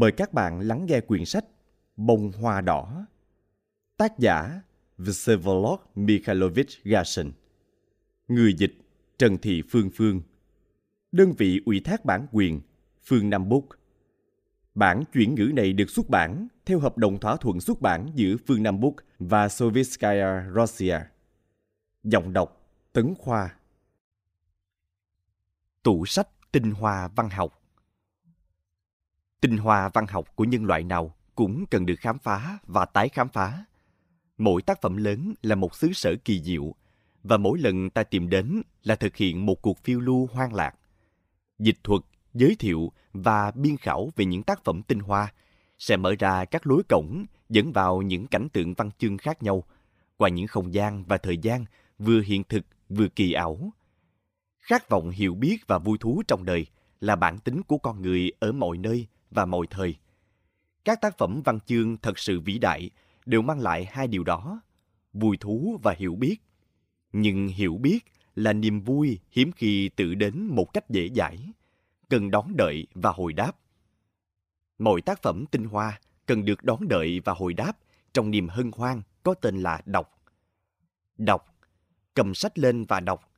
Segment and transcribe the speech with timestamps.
[0.00, 1.44] Mời các bạn lắng nghe quyển sách
[1.96, 3.06] Bông hoa đỏ.
[3.96, 4.60] Tác giả
[4.98, 7.32] Vsevolod Mikhailovich Gashin.
[8.28, 8.72] Người dịch
[9.18, 10.22] Trần Thị Phương Phương.
[11.12, 12.60] Đơn vị ủy thác bản quyền
[13.04, 13.64] Phương Nam Book.
[14.74, 18.36] Bản chuyển ngữ này được xuất bản theo hợp đồng thỏa thuận xuất bản giữa
[18.46, 20.98] Phương Nam Book và Sovietskaya Russia.
[22.04, 23.56] Giọng đọc Tấn Khoa.
[25.82, 27.59] Tủ sách tinh hoa văn học
[29.40, 33.08] tinh hoa văn học của nhân loại nào cũng cần được khám phá và tái
[33.08, 33.64] khám phá.
[34.38, 36.74] Mỗi tác phẩm lớn là một xứ sở kỳ diệu,
[37.22, 40.74] và mỗi lần ta tìm đến là thực hiện một cuộc phiêu lưu hoang lạc.
[41.58, 42.02] Dịch thuật,
[42.34, 45.32] giới thiệu và biên khảo về những tác phẩm tinh hoa
[45.78, 49.64] sẽ mở ra các lối cổng dẫn vào những cảnh tượng văn chương khác nhau,
[50.16, 51.64] qua những không gian và thời gian
[51.98, 53.72] vừa hiện thực vừa kỳ ảo.
[54.58, 56.66] Khát vọng hiểu biết và vui thú trong đời
[57.00, 59.96] là bản tính của con người ở mọi nơi và mọi thời.
[60.84, 62.90] Các tác phẩm văn chương thật sự vĩ đại
[63.26, 64.60] đều mang lại hai điều đó,
[65.12, 66.36] vui thú và hiểu biết.
[67.12, 67.98] Nhưng hiểu biết
[68.34, 71.52] là niềm vui hiếm khi tự đến một cách dễ dãi,
[72.08, 73.52] cần đón đợi và hồi đáp.
[74.78, 77.78] Mọi tác phẩm tinh hoa cần được đón đợi và hồi đáp
[78.12, 80.22] trong niềm hân hoan có tên là đọc.
[81.18, 81.58] Đọc,
[82.14, 83.32] cầm sách lên và đọc.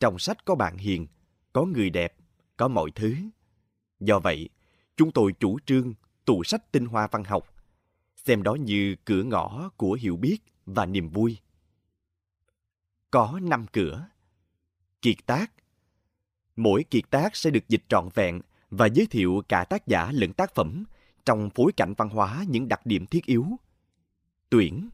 [0.00, 1.06] Trong sách có bạn hiền,
[1.52, 2.16] có người đẹp,
[2.56, 3.14] có mọi thứ.
[4.00, 4.48] Do vậy,
[4.96, 5.94] chúng tôi chủ trương
[6.24, 7.54] tủ sách tinh hoa văn học,
[8.16, 11.38] xem đó như cửa ngõ của hiểu biết và niềm vui.
[13.10, 14.08] Có năm cửa.
[15.02, 15.52] Kiệt tác
[16.56, 18.40] Mỗi kiệt tác sẽ được dịch trọn vẹn
[18.70, 20.84] và giới thiệu cả tác giả lẫn tác phẩm
[21.24, 23.46] trong phối cảnh văn hóa những đặc điểm thiết yếu.
[24.50, 24.88] Tuyển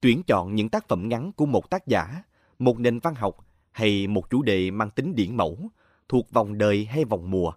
[0.00, 2.22] Tuyển chọn những tác phẩm ngắn của một tác giả,
[2.58, 5.70] một nền văn học hay một chủ đề mang tính điển mẫu,
[6.08, 7.52] thuộc vòng đời hay vòng mùa.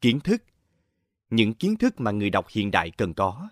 [0.00, 0.42] Kiến thức
[1.30, 3.48] những kiến thức mà người đọc hiện đại cần có,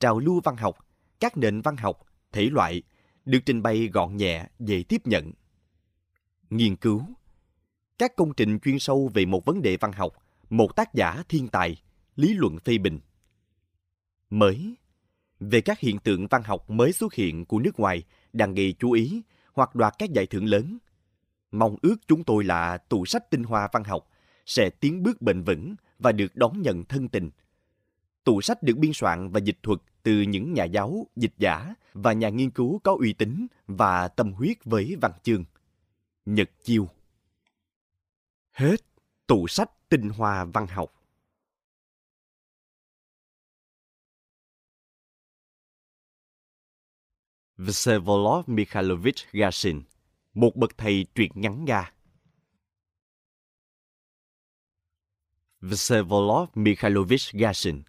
[0.00, 0.86] trào lưu văn học,
[1.20, 2.82] các nền văn học, thể loại,
[3.24, 5.32] được trình bày gọn nhẹ, dễ tiếp nhận.
[6.50, 7.02] Nghiên cứu
[7.98, 10.12] Các công trình chuyên sâu về một vấn đề văn học,
[10.50, 11.76] một tác giả thiên tài,
[12.16, 13.00] lý luận phê bình.
[14.30, 14.76] Mới
[15.40, 18.02] Về các hiện tượng văn học mới xuất hiện của nước ngoài
[18.32, 19.22] đang gây chú ý
[19.52, 20.78] hoặc đoạt các giải thưởng lớn.
[21.50, 24.08] Mong ước chúng tôi là tủ sách tinh hoa văn học
[24.46, 27.30] sẽ tiến bước bền vững và được đón nhận thân tình.
[28.24, 32.12] Tủ sách được biên soạn và dịch thuật từ những nhà giáo, dịch giả và
[32.12, 35.44] nhà nghiên cứu có uy tín và tâm huyết với văn chương.
[36.26, 36.88] Nhật Chiêu
[38.52, 38.76] Hết
[39.26, 40.94] tủ sách tinh hoa văn học.
[47.56, 49.82] Vsevolod Mikhailovich Gashin,
[50.34, 51.92] một bậc thầy truyện ngắn Nga.
[55.62, 57.82] Vsevolod Mikhailovich Gashin,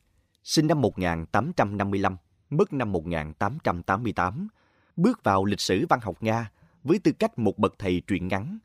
[0.44, 2.18] sinh năm 1855,
[2.50, 4.48] mất năm 1888,
[4.96, 6.52] bước vào lịch sử văn học Nga
[6.84, 8.60] với tư cách một bậc thầy truyện ngắn.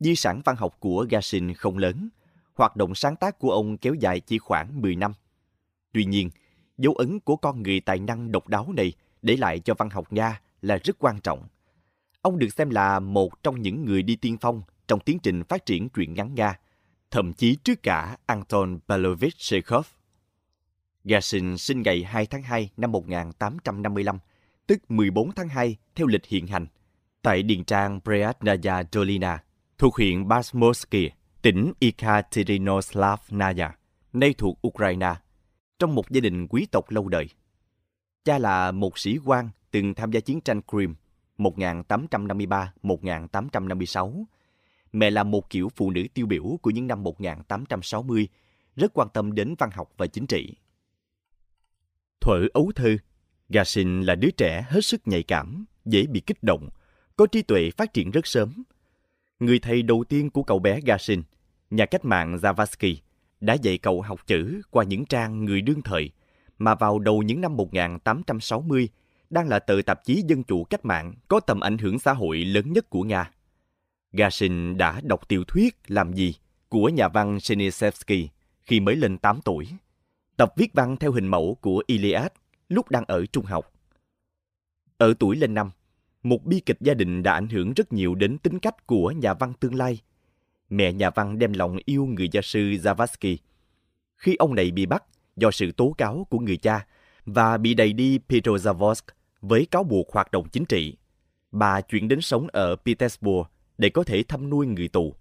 [0.00, 2.08] Di sản văn học của Gashin không lớn,
[2.54, 5.12] hoạt động sáng tác của ông kéo dài chỉ khoảng 10 năm.
[5.92, 6.30] Tuy nhiên,
[6.78, 8.92] dấu ấn của con người tài năng độc đáo này
[9.22, 11.48] để lại cho văn học Nga là rất quan trọng.
[12.22, 15.66] Ông được xem là một trong những người đi tiên phong trong tiến trình phát
[15.66, 16.58] triển truyện ngắn Nga–
[17.10, 19.86] thậm chí trước cả Anton Pavlovich Chekhov.
[21.04, 24.18] Gassin sinh ngày 2 tháng 2 năm 1855,
[24.66, 26.66] tức 14 tháng 2 theo lịch hiện hành,
[27.22, 29.44] tại điền trang Preadnaya Dolina,
[29.78, 31.10] thuộc huyện Basmorsky,
[31.42, 33.76] tỉnh Ekaterinoslavnaya,
[34.12, 35.14] nay thuộc Ukraine,
[35.78, 37.28] trong một gia đình quý tộc lâu đời.
[38.24, 40.94] Cha là một sĩ quan từng tham gia chiến tranh Crimea
[41.38, 44.24] 1853-1856
[44.98, 48.28] mẹ là một kiểu phụ nữ tiêu biểu của những năm 1860,
[48.76, 50.54] rất quan tâm đến văn học và chính trị.
[52.20, 52.96] Thuở ấu thơ,
[53.48, 56.68] Gassin là đứa trẻ hết sức nhạy cảm, dễ bị kích động,
[57.16, 58.62] có trí tuệ phát triển rất sớm.
[59.40, 61.22] Người thầy đầu tiên của cậu bé Gassin,
[61.70, 62.96] nhà cách mạng Zavasky,
[63.40, 66.10] đã dạy cậu học chữ qua những trang người đương thời,
[66.58, 68.88] mà vào đầu những năm 1860
[69.30, 72.38] đang là tờ tạp chí dân chủ cách mạng có tầm ảnh hưởng xã hội
[72.38, 73.30] lớn nhất của Nga.
[74.16, 76.34] Gashin đã đọc tiểu thuyết Làm gì
[76.68, 78.28] của nhà văn Shenisevsky
[78.62, 79.66] khi mới lên 8 tuổi.
[80.36, 82.26] Tập viết văn theo hình mẫu của Iliad
[82.68, 83.72] lúc đang ở trung học.
[84.98, 85.70] Ở tuổi lên năm,
[86.22, 89.34] một bi kịch gia đình đã ảnh hưởng rất nhiều đến tính cách của nhà
[89.34, 90.00] văn tương lai.
[90.70, 93.36] Mẹ nhà văn đem lòng yêu người gia sư Zavasky.
[94.16, 95.04] Khi ông này bị bắt
[95.36, 96.86] do sự tố cáo của người cha
[97.24, 99.02] và bị đẩy đi Petrozavodsk
[99.40, 100.96] với cáo buộc hoạt động chính trị,
[101.52, 103.46] bà chuyển đến sống ở Petersburg
[103.78, 105.14] để có thể thăm nuôi người tù.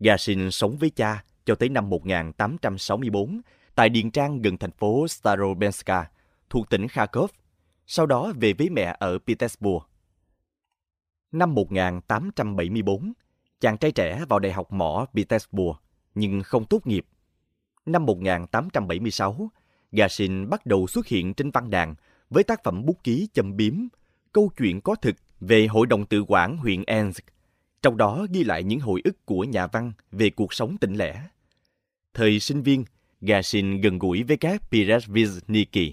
[0.00, 3.40] Gashin sống với cha cho tới năm 1864
[3.74, 6.10] tại Điền Trang gần thành phố Starobenska,
[6.50, 7.30] thuộc tỉnh Kharkov,
[7.86, 9.82] sau đó về với mẹ ở Petersburg.
[11.32, 13.12] Năm 1874,
[13.60, 15.76] chàng trai trẻ vào Đại học mỏ Petersburg,
[16.14, 17.06] nhưng không tốt nghiệp.
[17.86, 19.50] Năm 1876,
[19.92, 21.94] Gashin bắt đầu xuất hiện trên văn đàn
[22.30, 23.74] với tác phẩm bút ký châm biếm,
[24.32, 27.24] câu chuyện có thực về hội đồng tự quản huyện Ensk,
[27.82, 31.28] trong đó ghi lại những hồi ức của nhà văn về cuộc sống tỉnh lẻ.
[32.14, 32.84] Thời sinh viên,
[33.20, 35.92] Gashin gần gũi với các Peresvizniki,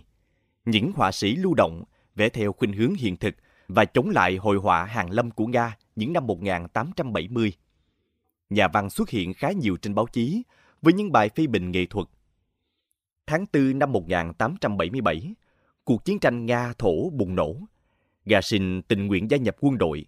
[0.66, 1.84] những họa sĩ lưu động
[2.16, 3.36] vẽ theo khuynh hướng hiện thực
[3.68, 7.54] và chống lại hội họa hàng lâm của Nga những năm 1870.
[8.50, 10.44] Nhà văn xuất hiện khá nhiều trên báo chí
[10.82, 12.08] với những bài phê bình nghệ thuật.
[13.28, 15.34] Tháng 4 năm 1877,
[15.84, 17.56] cuộc chiến tranh Nga-Thổ bùng nổ.
[18.26, 20.06] Gashin tình nguyện gia nhập quân đội,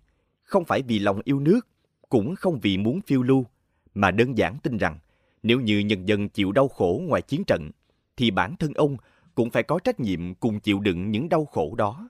[0.52, 1.68] không phải vì lòng yêu nước,
[2.10, 3.46] cũng không vì muốn phiêu lưu,
[3.94, 5.00] mà đơn giản tin rằng
[5.44, 7.72] nếu như nhân dân chịu đau khổ ngoài chiến trận,
[8.18, 8.98] thì bản thân ông
[9.36, 12.10] cũng phải có trách nhiệm cùng chịu đựng những đau khổ đó.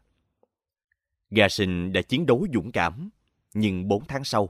[1.29, 3.09] Gashin đã chiến đấu dũng cảm,
[3.53, 4.49] nhưng 4 tháng sau,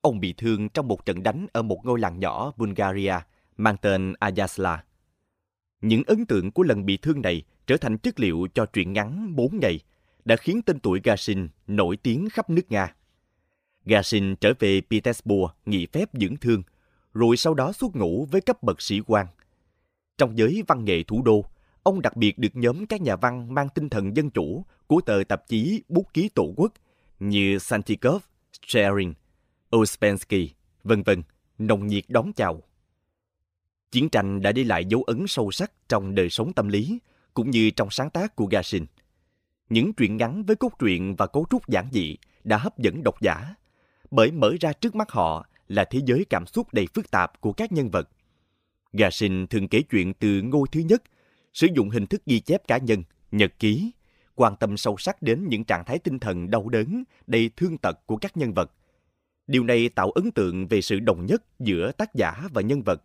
[0.00, 3.14] ông bị thương trong một trận đánh ở một ngôi làng nhỏ Bulgaria
[3.56, 4.84] mang tên Ayasla.
[5.80, 9.36] Những ấn tượng của lần bị thương này trở thành chất liệu cho truyện ngắn
[9.36, 9.80] 4 ngày
[10.24, 12.94] đã khiến tên tuổi Gashin nổi tiếng khắp nước Nga.
[13.86, 16.62] Gashin trở về Petersburg nghỉ phép dưỡng thương,
[17.14, 19.26] rồi sau đó xuất ngũ với cấp bậc sĩ quan.
[20.18, 21.44] Trong giới văn nghệ thủ đô,
[21.82, 25.22] ông đặc biệt được nhóm các nhà văn mang tinh thần dân chủ của tờ
[25.28, 26.72] tạp chí Bút ký Tổ quốc
[27.18, 28.22] như Santikov,
[28.66, 29.12] Sherin,
[29.76, 30.50] Uspensky
[30.84, 31.22] vân vân,
[31.58, 32.62] nồng nhiệt đón chào.
[33.90, 36.98] Chiến tranh đã để lại dấu ấn sâu sắc trong đời sống tâm lý,
[37.34, 38.86] cũng như trong sáng tác của Gashin.
[39.68, 43.20] Những truyện ngắn với cốt truyện và cấu trúc giản dị đã hấp dẫn độc
[43.20, 43.54] giả,
[44.10, 47.52] bởi mở ra trước mắt họ là thế giới cảm xúc đầy phức tạp của
[47.52, 48.08] các nhân vật.
[48.92, 51.02] Gashin thường kể chuyện từ ngôi thứ nhất,
[51.52, 53.92] sử dụng hình thức ghi chép cá nhân, nhật ký,
[54.34, 58.06] quan tâm sâu sắc đến những trạng thái tinh thần đau đớn, đầy thương tật
[58.06, 58.72] của các nhân vật.
[59.46, 63.02] Điều này tạo ấn tượng về sự đồng nhất giữa tác giả và nhân vật.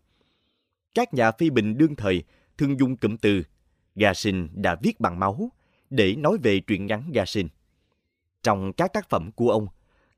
[0.94, 2.24] Các nhà phê bình đương thời
[2.58, 3.44] thường dùng cụm từ
[3.96, 5.52] Gashin đã viết bằng máu
[5.90, 7.48] để nói về truyện ngắn Gashin.
[8.44, 9.68] Trong các tác phẩm của ông,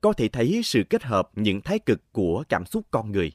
[0.03, 3.31] có thể thấy sự kết hợp những thái cực của cảm xúc con người.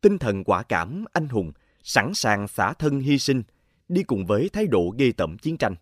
[0.00, 1.52] Tinh thần quả cảm, anh hùng,
[1.82, 3.42] sẵn sàng xả thân hy sinh,
[3.88, 5.74] đi cùng với thái độ ghê tởm chiến tranh.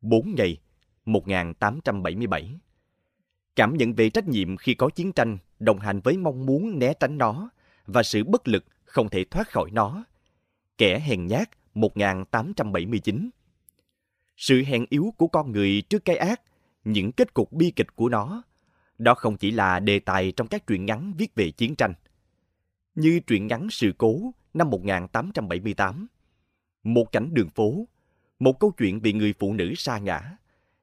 [0.00, 0.56] 4 ngày,
[1.04, 2.54] 1877.
[3.56, 6.92] Cảm nhận về trách nhiệm khi có chiến tranh đồng hành với mong muốn né
[7.00, 7.50] tránh nó
[7.86, 10.04] và sự bất lực không thể thoát khỏi nó.
[10.78, 13.30] Kẻ hèn nhát 1879.
[14.36, 16.42] Sự hèn yếu của con người trước cái ác,
[16.84, 18.42] những kết cục bi kịch của nó,
[18.98, 21.94] đó không chỉ là đề tài trong các truyện ngắn viết về chiến tranh.
[22.94, 24.20] Như truyện ngắn Sự cố
[24.54, 26.06] năm 1878,
[26.82, 27.88] một cảnh đường phố,
[28.38, 30.36] một câu chuyện về người phụ nữ sa ngã,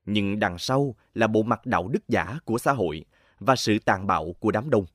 [0.06, 3.06] nhưng đằng sau là bộ mặt đạo đức giả của xã hội
[3.40, 4.86] và sự tàn bạo của đám đông.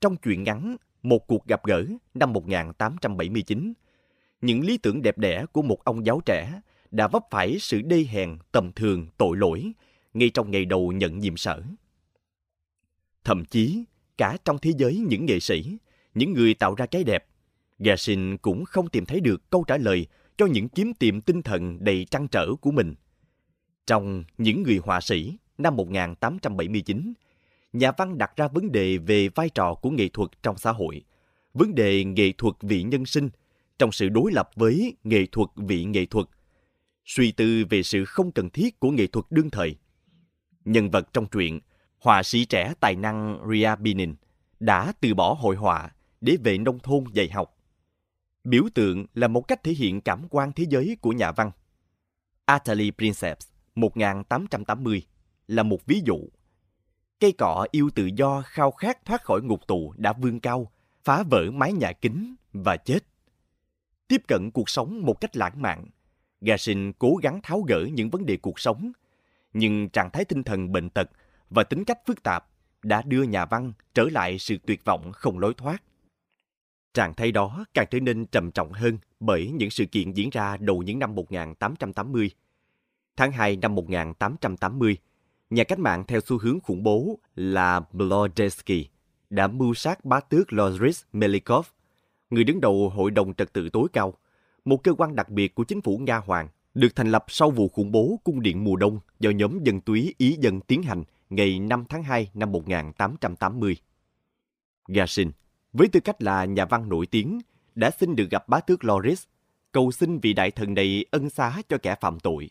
[0.00, 3.72] Trong truyện ngắn Một cuộc gặp gỡ năm 1879,
[4.40, 8.04] những lý tưởng đẹp đẽ của một ông giáo trẻ đã vấp phải sự đê
[8.10, 9.72] hèn, tầm thường, tội lỗi
[10.14, 11.62] ngay trong ngày đầu nhận nhiệm sở.
[13.24, 13.84] Thậm chí,
[14.18, 15.76] cả trong thế giới những nghệ sĩ,
[16.14, 17.26] những người tạo ra cái đẹp,
[17.78, 21.84] Gashin cũng không tìm thấy được câu trả lời cho những kiếm tìm tinh thần
[21.84, 22.94] đầy trăn trở của mình.
[23.86, 27.12] Trong Những người họa sĩ năm 1879,
[27.72, 31.02] nhà văn đặt ra vấn đề về vai trò của nghệ thuật trong xã hội,
[31.54, 33.28] vấn đề nghệ thuật vị nhân sinh
[33.78, 36.26] trong sự đối lập với nghệ thuật vị nghệ thuật,
[37.04, 39.76] suy tư về sự không cần thiết của nghệ thuật đương thời.
[40.64, 41.60] Nhân vật trong truyện,
[42.04, 44.14] họa sĩ trẻ tài năng Ria Binin
[44.60, 47.56] đã từ bỏ hội họa để về nông thôn dạy học.
[48.44, 51.50] Biểu tượng là một cách thể hiện cảm quan thế giới của nhà văn.
[52.44, 55.02] Atali Princeps 1880
[55.48, 56.18] là một ví dụ.
[57.20, 60.72] Cây cọ yêu tự do khao khát thoát khỏi ngục tù đã vươn cao,
[61.04, 62.98] phá vỡ mái nhà kính và chết.
[64.08, 65.86] Tiếp cận cuộc sống một cách lãng mạn,
[66.40, 68.92] Gassin cố gắng tháo gỡ những vấn đề cuộc sống,
[69.52, 71.10] Nhưng trạng thái tinh thần bệnh tật
[71.54, 72.46] và tính cách phức tạp
[72.82, 75.82] đã đưa nhà văn trở lại sự tuyệt vọng không lối thoát.
[76.94, 80.56] Trạng thái đó càng trở nên trầm trọng hơn bởi những sự kiện diễn ra
[80.56, 82.30] đầu những năm 1880.
[83.16, 84.96] Tháng 2 năm 1880,
[85.50, 88.88] nhà cách mạng theo xu hướng khủng bố là Blodetsky
[89.30, 91.66] đã mưu sát bá tước Loris Melikov,
[92.30, 94.14] người đứng đầu Hội đồng Trật tự tối cao,
[94.64, 97.68] một cơ quan đặc biệt của chính phủ Nga Hoàng, được thành lập sau vụ
[97.68, 101.58] khủng bố cung điện mùa đông do nhóm dân túy Ý dân tiến hành ngày
[101.58, 103.76] 5 tháng 2 năm 1880.
[104.88, 105.30] Gassin,
[105.72, 107.40] với tư cách là nhà văn nổi tiếng,
[107.74, 109.24] đã xin được gặp bá tước Loris,
[109.72, 112.50] cầu xin vị đại thần này ân xá cho kẻ phạm tội.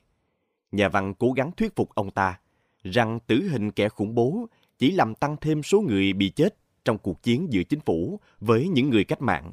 [0.71, 2.39] Nhà văn cố gắng thuyết phục ông ta
[2.83, 6.97] rằng tử hình kẻ khủng bố chỉ làm tăng thêm số người bị chết trong
[6.97, 9.51] cuộc chiến giữa chính phủ với những người cách mạng.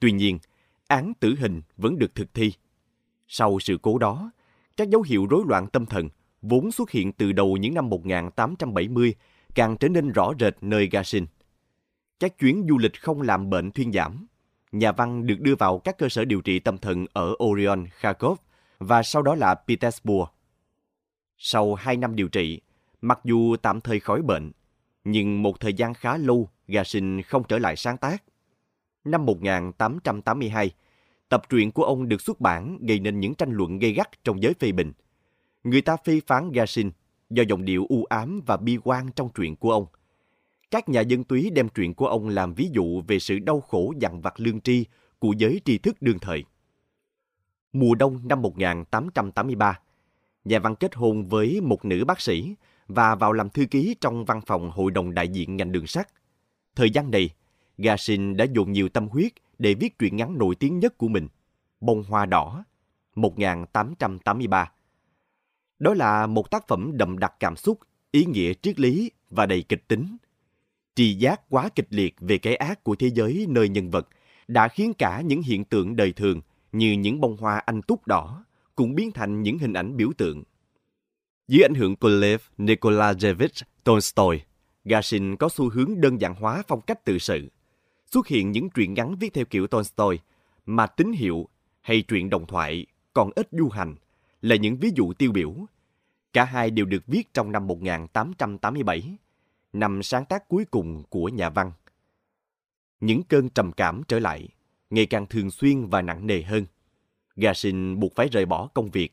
[0.00, 0.38] Tuy nhiên,
[0.86, 2.52] án tử hình vẫn được thực thi.
[3.28, 4.30] Sau sự cố đó,
[4.76, 6.08] các dấu hiệu rối loạn tâm thần
[6.44, 9.14] vốn xuất hiện từ đầu những năm 1870
[9.54, 11.26] càng trở nên rõ rệt nơi Gashin.
[12.20, 14.26] Các chuyến du lịch không làm bệnh thuyên giảm.
[14.72, 18.38] Nhà văn được đưa vào các cơ sở điều trị tâm thần ở Orion, Kharkov
[18.78, 20.28] và sau đó là Petersburg.
[21.38, 22.60] Sau 2 năm điều trị,
[23.00, 24.52] mặc dù tạm thời khỏi bệnh,
[25.04, 28.24] nhưng một thời gian khá lâu Gashin không trở lại sáng tác.
[29.04, 30.70] Năm 1882,
[31.28, 34.42] tập truyện của ông được xuất bản gây nên những tranh luận gây gắt trong
[34.42, 34.92] giới phê bình.
[35.64, 36.90] Người ta phê phán Gashin
[37.30, 39.86] do giọng điệu u ám và bi quan trong truyện của ông.
[40.70, 43.94] Các nhà dân túy đem truyện của ông làm ví dụ về sự đau khổ
[43.98, 44.84] dằn vặt lương tri
[45.18, 46.44] của giới tri thức đương thời.
[47.72, 49.80] Mùa đông năm 1883,
[50.44, 52.54] nhà văn kết hôn với một nữ bác sĩ
[52.88, 56.08] và vào làm thư ký trong văn phòng Hội đồng đại diện ngành đường sắt.
[56.76, 57.30] Thời gian này,
[57.78, 61.28] Gashin đã dồn nhiều tâm huyết để viết truyện ngắn nổi tiếng nhất của mình,
[61.80, 62.64] Bông Hoa Đỏ,
[63.14, 64.72] 1883.
[65.78, 67.78] Đó là một tác phẩm đậm đặc cảm xúc,
[68.10, 70.16] ý nghĩa triết lý và đầy kịch tính.
[70.96, 74.08] Trì giác quá kịch liệt về cái ác của thế giới nơi nhân vật
[74.48, 76.40] đã khiến cả những hiện tượng đời thường
[76.72, 80.42] như những bông hoa anh túc đỏ cũng biến thành những hình ảnh biểu tượng.
[81.48, 83.52] Dưới ảnh hưởng của Lev Nikolaevich
[83.84, 84.40] Tolstoy,
[84.84, 87.48] Gashin có xu hướng đơn giản hóa phong cách tự sự.
[88.10, 90.18] Xuất hiện những truyện ngắn viết theo kiểu Tolstoy,
[90.66, 91.48] mà tín hiệu
[91.80, 93.94] hay truyện đồng thoại còn ít du hành
[94.44, 95.54] là những ví dụ tiêu biểu.
[96.32, 99.16] Cả hai đều được viết trong năm 1887,
[99.72, 101.72] năm sáng tác cuối cùng của nhà văn.
[103.00, 104.48] Những cơn trầm cảm trở lại,
[104.90, 106.66] ngày càng thường xuyên và nặng nề hơn.
[107.36, 109.12] Gashin buộc phải rời bỏ công việc,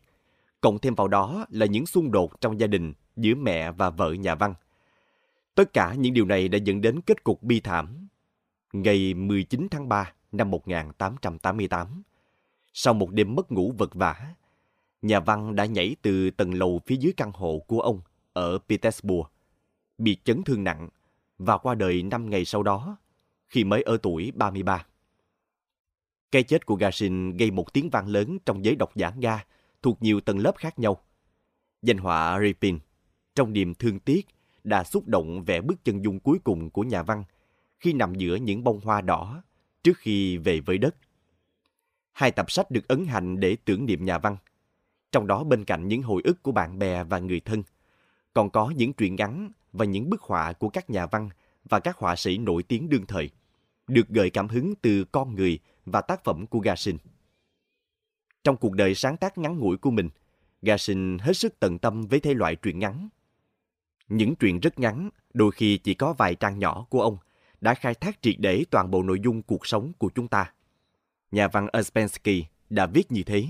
[0.62, 4.14] cộng thêm vào đó là những xung đột trong gia đình giữa mẹ và vợ
[4.14, 4.54] nhà văn.
[5.56, 8.08] Tất cả những điều này đã dẫn đến kết cục bi thảm.
[8.74, 12.02] Ngày 19 tháng 3 năm 1888,
[12.74, 14.34] sau một đêm mất ngủ vật vả,
[15.02, 18.02] nhà văn đã nhảy từ tầng lầu phía dưới căn hộ của ông
[18.34, 19.28] ở Petersburg,
[19.98, 20.90] bị chấn thương nặng
[21.38, 22.98] và qua đời 5 ngày sau đó,
[23.50, 24.86] khi mới ở tuổi 33.
[26.32, 29.46] Cái chết của Gashin gây một tiếng vang lớn trong giới độc giả Nga
[29.82, 31.02] thuộc nhiều tầng lớp khác nhau.
[31.82, 32.80] Danh họa Ripin,
[33.36, 34.28] trong niềm thương tiếc,
[34.64, 37.24] đã xúc động vẽ bức chân dung cuối cùng của nhà văn
[37.80, 39.44] khi nằm giữa những bông hoa đỏ
[39.84, 40.96] trước khi về với đất.
[42.12, 44.38] Hai tập sách được ấn hành để tưởng niệm nhà văn.
[45.12, 47.64] Trong đó bên cạnh những hồi ức của bạn bè và người thân,
[48.34, 51.30] còn có những truyện ngắn và những bức họa của các nhà văn
[51.70, 53.30] và các họa sĩ nổi tiếng đương thời,
[53.88, 56.98] được gợi cảm hứng từ con người và tác phẩm của Gassin.
[58.44, 60.10] Trong cuộc đời sáng tác ngắn ngủi của mình,
[60.62, 63.10] Gassin hết sức tận tâm với thể loại truyện ngắn.
[64.08, 67.18] Những truyện rất ngắn, đôi khi chỉ có vài trang nhỏ của ông,
[67.62, 70.54] đã khai thác triệt để toàn bộ nội dung cuộc sống của chúng ta.
[71.32, 73.48] Nhà văn Uspensky đã viết như thế.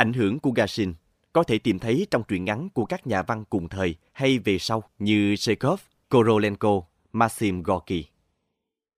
[0.00, 0.94] Ảnh hưởng của Gashin
[1.32, 4.58] có thể tìm thấy trong truyện ngắn của các nhà văn cùng thời hay về
[4.58, 8.06] sau như Chekhov, Korolenko, Maxim Gorky.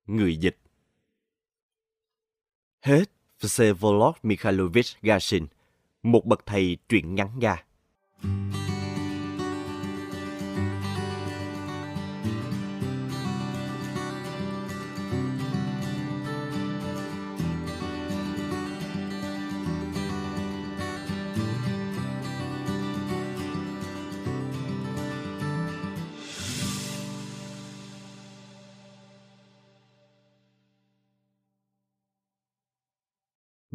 [0.07, 0.59] Người dịch
[2.81, 3.05] Hết
[3.41, 5.47] Vsevolod Mikhailovich Gashin,
[6.03, 7.65] một bậc thầy truyện ngắn Nga.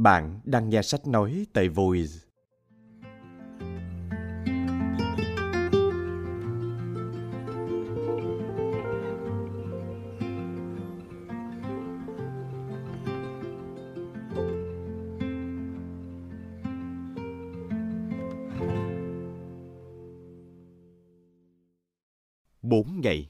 [0.07, 2.11] Bạn đang nghe sách nói tại Voice.
[22.61, 23.29] Bốn ngày.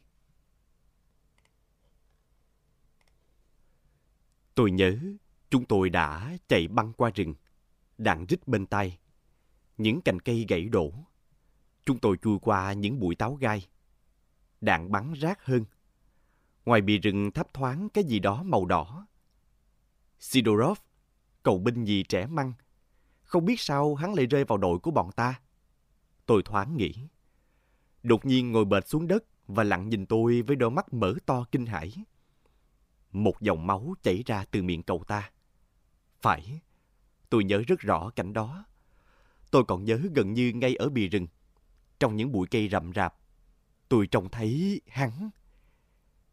[4.56, 4.98] Tôi nhớ
[5.50, 7.34] chúng tôi đã chạy băng qua rừng,
[7.98, 8.98] đạn rít bên tay.
[9.78, 10.94] Những cành cây gãy đổ.
[11.86, 13.68] Chúng tôi chui qua những bụi táo gai.
[14.62, 15.66] Đạn bắn rác hơn.
[16.66, 19.08] Ngoài bìa rừng thấp thoáng cái gì đó màu đỏ.
[20.20, 20.78] Sidorov,
[21.44, 22.54] cậu binh nhì trẻ măng.
[23.22, 25.42] Không biết sao hắn lại rơi vào đội của bọn ta.
[26.26, 27.08] Tôi thoáng nghĩ.
[28.04, 31.46] Đột nhiên ngồi bệt xuống đất và lặng nhìn tôi với đôi mắt mở to
[31.52, 31.94] kinh hãi.
[33.12, 35.32] Một dòng máu chảy ra từ miệng cậu ta.
[36.22, 36.62] Phải,
[37.30, 38.66] tôi nhớ rất rõ cảnh đó.
[39.52, 41.28] Tôi còn nhớ gần như ngay ở bìa rừng,
[42.00, 43.16] trong những bụi cây rậm rạp.
[43.90, 45.30] Tôi trông thấy hắn.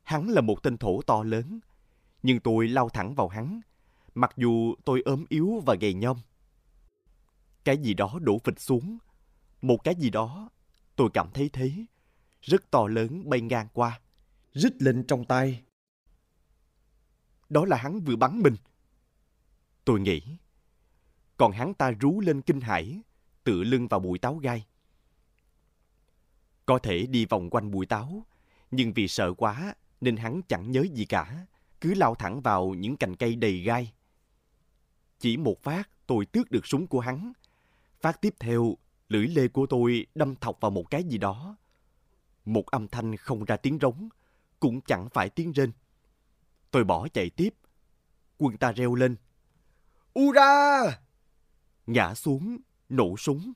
[0.03, 1.61] Hắn là một tên thổ to lớn,
[2.23, 3.61] nhưng tôi lao thẳng vào hắn,
[4.15, 6.17] mặc dù tôi ốm yếu và gầy nhom.
[7.65, 8.99] Cái gì đó đổ phịch xuống,
[9.63, 10.51] một cái gì đó,
[10.97, 11.73] tôi cảm thấy thế,
[12.41, 14.01] rất to lớn bay ngang qua,
[14.53, 15.63] rít lên trong tay.
[17.49, 18.57] Đó là hắn vừa bắn mình.
[19.85, 20.23] Tôi nghĩ.
[21.37, 23.01] Còn hắn ta rú lên kinh hãi,
[23.45, 24.67] tựa lưng vào bụi táo gai.
[26.67, 28.27] Có thể đi vòng quanh bụi táo,
[28.71, 31.47] nhưng vì sợ quá nên hắn chẳng nhớ gì cả,
[31.81, 33.93] cứ lao thẳng vào những cành cây đầy gai.
[35.19, 37.33] Chỉ một phát tôi tước được súng của hắn.
[38.01, 38.77] Phát tiếp theo,
[39.09, 41.57] lưỡi lê của tôi đâm thọc vào một cái gì đó.
[42.45, 44.09] Một âm thanh không ra tiếng rống,
[44.61, 45.73] cũng chẳng phải tiếng rên.
[46.71, 47.55] Tôi bỏ chạy tiếp.
[48.39, 49.17] Quân ta reo lên.
[50.19, 50.83] Ura!
[51.87, 53.53] Ngã xuống, nổ súng.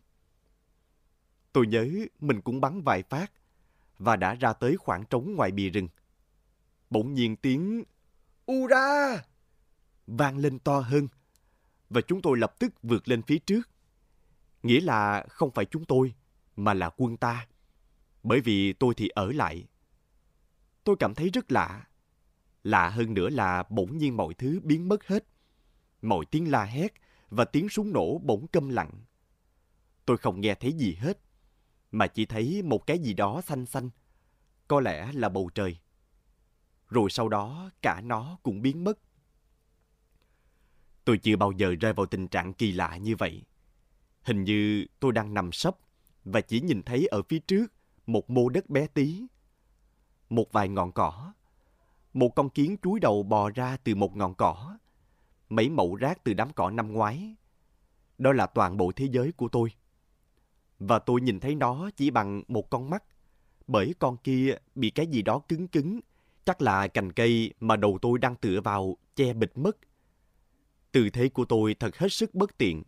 [1.53, 1.89] Tôi nhớ
[2.21, 3.33] mình cũng bắn vài phát
[3.99, 5.89] và đã ra tới khoảng trống ngoài bìa rừng.
[6.91, 7.85] Bỗng nhiên tiếng
[8.53, 9.23] Ura!
[10.07, 11.09] vang lên to hơn
[11.91, 13.69] và chúng tôi lập tức vượt lên phía trước.
[14.63, 16.15] Nghĩa là không phải chúng tôi,
[16.57, 17.47] mà là quân ta.
[18.23, 19.67] Bởi vì tôi thì ở lại.
[20.85, 21.87] Tôi cảm thấy rất lạ.
[22.63, 25.25] Lạ hơn nữa là bỗng nhiên mọi thứ biến mất hết.
[26.03, 26.95] Mọi tiếng la hét
[27.31, 28.91] và tiếng súng nổ bỗng câm lặng.
[30.07, 31.19] Tôi không nghe thấy gì hết,
[31.91, 33.91] mà chỉ thấy một cái gì đó xanh xanh.
[34.69, 35.79] Có lẽ là bầu trời.
[36.89, 38.99] Rồi sau đó cả nó cũng biến mất.
[41.05, 43.43] Tôi chưa bao giờ rơi vào tình trạng kỳ lạ như vậy.
[44.23, 45.77] Hình như tôi đang nằm sấp
[46.25, 47.67] và chỉ nhìn thấy ở phía trước
[48.07, 49.23] một mô đất bé tí.
[50.29, 51.33] Một vài ngọn cỏ.
[52.13, 54.79] Một con kiến chúi đầu bò ra từ một ngọn cỏ.
[55.49, 57.35] Mấy mẩu rác từ đám cỏ năm ngoái.
[58.19, 59.73] Đó là toàn bộ thế giới của tôi.
[60.79, 63.05] Và tôi nhìn thấy nó chỉ bằng một con mắt.
[63.67, 66.01] Bởi con kia bị cái gì đó cứng cứng.
[66.45, 69.77] Chắc là cành cây mà đầu tôi đang tựa vào che bịt mất.
[70.93, 72.83] Tư thế của tôi thật hết sức bất tiện.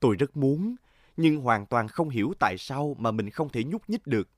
[0.00, 0.74] Tôi rất muốn,
[1.16, 4.28] nhưng hoàn toàn không hiểu tại sao mà mình không thể nhúc nhích được.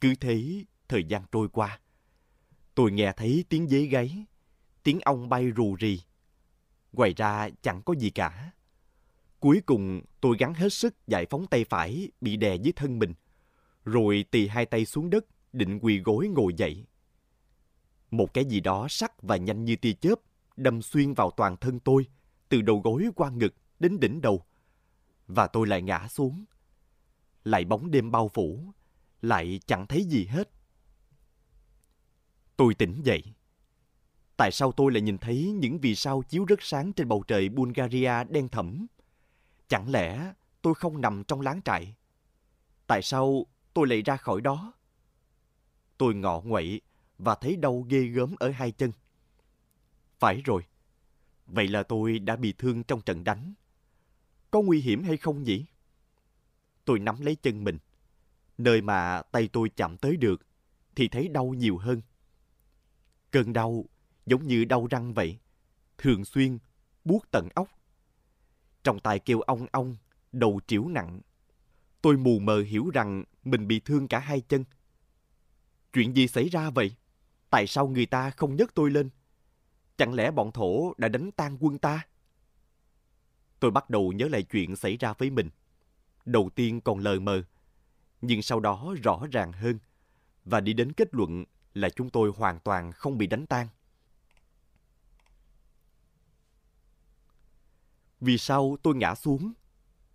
[0.00, 1.80] Cứ thế, thời gian trôi qua.
[2.74, 4.24] Tôi nghe thấy tiếng dế gáy,
[4.82, 6.00] tiếng ong bay rù rì.
[6.92, 8.50] Ngoài ra chẳng có gì cả.
[9.40, 13.14] Cuối cùng tôi gắng hết sức giải phóng tay phải bị đè dưới thân mình.
[13.84, 16.84] Rồi tì hai tay xuống đất định quỳ gối ngồi dậy.
[18.10, 20.14] Một cái gì đó sắc và nhanh như tia chớp
[20.56, 22.06] đâm xuyên vào toàn thân tôi,
[22.48, 24.44] từ đầu gối qua ngực đến đỉnh đầu.
[25.26, 26.44] Và tôi lại ngã xuống.
[27.44, 28.72] Lại bóng đêm bao phủ,
[29.22, 30.50] lại chẳng thấy gì hết.
[32.56, 33.22] Tôi tỉnh dậy.
[34.40, 37.48] Tại sao tôi lại nhìn thấy những vì sao chiếu rất sáng trên bầu trời
[37.48, 38.86] Bulgaria đen thẫm?
[39.68, 41.94] Chẳng lẽ tôi không nằm trong láng trại?
[42.86, 44.72] Tại sao tôi lại ra khỏi đó?
[45.98, 46.80] Tôi ngọ nguậy
[47.18, 48.92] và thấy đau ghê gớm ở hai chân.
[50.18, 50.62] Phải rồi.
[51.46, 53.54] Vậy là tôi đã bị thương trong trận đánh.
[54.50, 55.64] Có nguy hiểm hay không nhỉ?
[56.84, 57.78] Tôi nắm lấy chân mình.
[58.58, 60.46] Nơi mà tay tôi chạm tới được
[60.94, 62.00] thì thấy đau nhiều hơn.
[63.30, 63.84] Cơn đau
[64.26, 65.38] giống như đau răng vậy.
[65.98, 66.58] Thường xuyên,
[67.04, 67.68] buốt tận óc.
[68.84, 69.96] Trong tay kêu ong ong,
[70.32, 71.20] đầu triểu nặng.
[72.02, 74.64] Tôi mù mờ hiểu rằng mình bị thương cả hai chân.
[75.92, 76.96] Chuyện gì xảy ra vậy?
[77.50, 79.10] Tại sao người ta không nhấc tôi lên?
[79.96, 82.06] Chẳng lẽ bọn thổ đã đánh tan quân ta?
[83.60, 85.50] Tôi bắt đầu nhớ lại chuyện xảy ra với mình.
[86.24, 87.42] Đầu tiên còn lờ mờ,
[88.20, 89.78] nhưng sau đó rõ ràng hơn
[90.44, 93.68] và đi đến kết luận là chúng tôi hoàn toàn không bị đánh tan.
[98.20, 99.52] Vì sao tôi ngã xuống?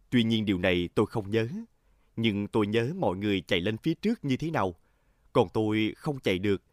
[0.09, 1.47] Tuy nhiên điều này tôi không nhớ,
[2.15, 4.75] nhưng tôi nhớ mọi người chạy lên phía trước như thế nào,
[5.33, 6.63] còn tôi không chạy được,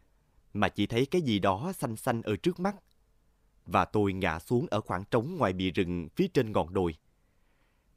[0.53, 2.75] mà chỉ thấy cái gì đó xanh xanh ở trước mắt
[3.65, 6.95] và tôi ngã xuống ở khoảng trống ngoài bìa rừng phía trên ngọn đồi.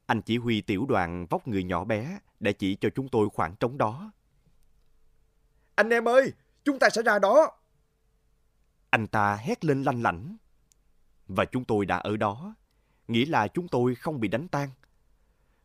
[0.05, 3.55] Anh chỉ huy tiểu đoàn vóc người nhỏ bé đã chỉ cho chúng tôi khoảng
[3.55, 4.11] trống đó.
[5.75, 7.51] Anh em ơi, chúng ta sẽ ra đó.
[8.89, 10.37] Anh ta hét lên lanh lảnh.
[11.27, 12.55] Và chúng tôi đã ở đó,
[13.07, 14.69] nghĩa là chúng tôi không bị đánh tan.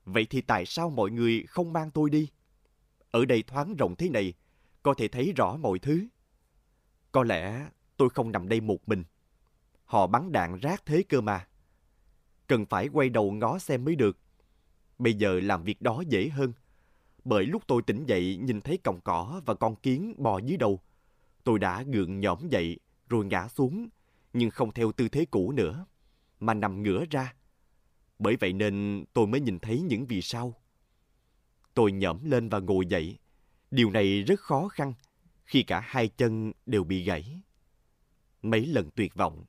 [0.05, 2.29] Vậy thì tại sao mọi người không mang tôi đi?
[3.11, 4.35] Ở đây thoáng rộng thế này,
[4.83, 6.07] có thể thấy rõ mọi thứ.
[7.13, 9.05] Có lẽ tôi không nằm đây một mình.
[9.85, 11.47] Họ bắn đạn rác thế cơ mà.
[12.47, 14.19] Cần phải quay đầu ngó xem mới được.
[14.99, 16.53] Bây giờ làm việc đó dễ hơn.
[17.25, 20.81] Bởi lúc tôi tỉnh dậy nhìn thấy cọng cỏ và con kiến bò dưới đầu.
[21.45, 22.79] Tôi đã gượng nhõm dậy
[23.09, 23.89] rồi ngã xuống,
[24.33, 25.87] nhưng không theo tư thế cũ nữa,
[26.43, 27.35] mà nằm ngửa ra.
[28.19, 30.55] Bởi vậy nên tôi mới nhìn thấy những vì sao.
[31.75, 33.19] Tôi nhõm lên và ngồi dậy.
[33.71, 34.95] Điều này rất khó khăn
[35.45, 37.43] khi cả hai chân đều bị gãy.
[38.43, 39.45] Mấy lần tuyệt vọng,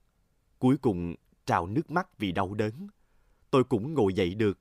[0.59, 2.87] cuối cùng trào nước mắt vì đau đớn.
[3.51, 4.59] Tôi cũng ngồi dậy được.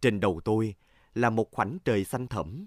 [0.00, 0.74] Trên đầu tôi
[1.14, 2.66] là một khoảnh trời xanh thẫm.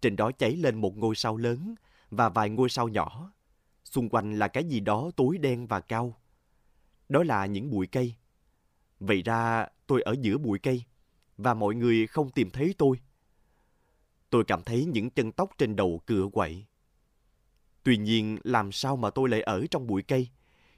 [0.00, 1.74] Trên đó cháy lên một ngôi sao lớn
[2.10, 3.32] và vài ngôi sao nhỏ.
[3.84, 6.20] Xung quanh là cái gì đó tối đen và cao.
[7.08, 8.14] Đó là những bụi cây.
[9.00, 10.84] Vậy ra tôi ở giữa bụi cây
[11.36, 13.00] và mọi người không tìm thấy tôi.
[14.30, 16.64] Tôi cảm thấy những chân tóc trên đầu cựa quậy.
[17.82, 20.28] Tuy nhiên, làm sao mà tôi lại ở trong bụi cây,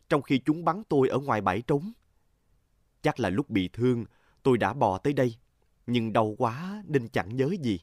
[0.09, 1.93] trong khi chúng bắn tôi ở ngoài bãi trống?
[3.03, 4.05] Chắc là lúc bị thương,
[4.43, 5.37] tôi đã bò tới đây,
[5.87, 7.81] nhưng đau quá nên chẳng nhớ gì.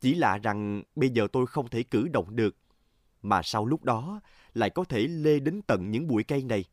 [0.00, 2.56] Chỉ lạ rằng bây giờ tôi không thể cử động được,
[3.22, 4.20] mà sau lúc đó
[4.54, 6.64] lại có thể lê đến tận những bụi cây này.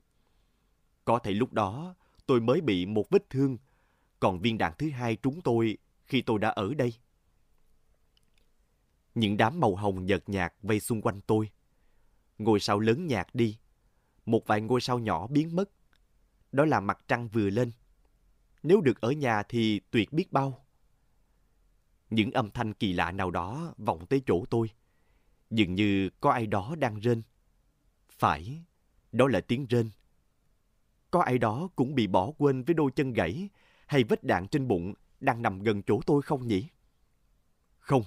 [1.05, 3.57] Có thể lúc đó tôi mới bị một vết thương,
[4.19, 6.93] còn viên đạn thứ hai trúng tôi khi tôi đã ở đây.
[9.15, 11.49] Những đám màu hồng nhợt nhạt vây xung quanh tôi.
[12.37, 13.57] Ngôi sao lớn nhạt đi.
[14.25, 15.69] Một vài ngôi sao nhỏ biến mất.
[16.51, 17.71] Đó là mặt trăng vừa lên.
[18.63, 20.65] Nếu được ở nhà thì tuyệt biết bao.
[22.09, 24.69] Những âm thanh kỳ lạ nào đó vọng tới chỗ tôi.
[25.49, 27.21] Dường như có ai đó đang rên.
[28.09, 28.63] Phải,
[29.11, 29.89] đó là tiếng rên.
[31.11, 33.49] Có ai đó cũng bị bỏ quên với đôi chân gãy
[33.87, 36.69] hay vết đạn trên bụng đang nằm gần chỗ tôi không nhỉ?
[37.79, 38.03] Không,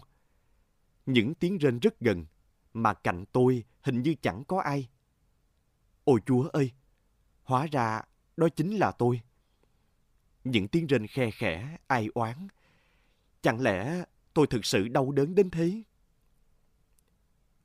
[1.07, 2.27] những tiếng rên rất gần,
[2.73, 4.89] mà cạnh tôi hình như chẳng có ai.
[6.05, 6.73] Ôi Chúa ơi!
[7.43, 8.03] Hóa ra
[8.37, 9.21] đó chính là tôi.
[10.45, 12.49] Những tiếng rên khe khẽ, ai oán.
[13.43, 15.83] Chẳng lẽ tôi thực sự đau đớn đến thế?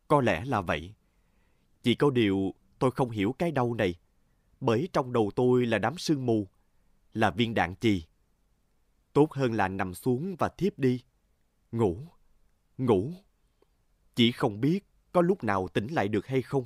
[0.07, 0.93] Có lẽ là vậy.
[1.83, 3.95] Chỉ có điều tôi không hiểu cái đau này,
[4.59, 6.47] bởi trong đầu tôi là đám sương mù,
[7.13, 8.03] là viên đạn chì.
[9.13, 11.03] Tốt hơn là nằm xuống và thiếp đi.
[11.71, 11.97] Ngủ,
[12.77, 13.13] ngủ.
[14.15, 16.65] Chỉ không biết có lúc nào tỉnh lại được hay không.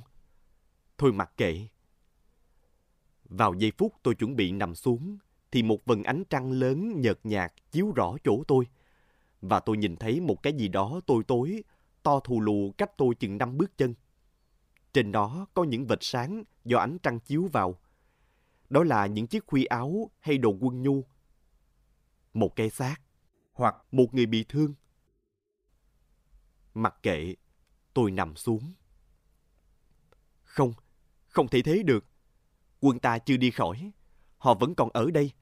[0.98, 1.66] Thôi mặc kệ.
[3.24, 5.18] Vào giây phút tôi chuẩn bị nằm xuống,
[5.50, 8.66] thì một vầng ánh trăng lớn nhợt nhạt chiếu rõ chỗ tôi.
[9.40, 11.64] Và tôi nhìn thấy một cái gì đó tối tối,
[12.02, 13.94] to thù lù cách tôi chừng năm bước chân.
[14.92, 17.78] Trên đó có những vệt sáng do ánh trăng chiếu vào.
[18.70, 21.04] Đó là những chiếc khuy áo hay đồ quân nhu.
[22.34, 22.96] Một cây xác,
[23.52, 24.74] hoặc một người bị thương.
[26.74, 27.34] Mặc kệ,
[27.94, 28.74] tôi nằm xuống.
[30.42, 30.72] Không,
[31.26, 32.04] không thể thế được.
[32.80, 33.92] Quân ta chưa đi khỏi.
[34.38, 35.32] Họ vẫn còn ở đây.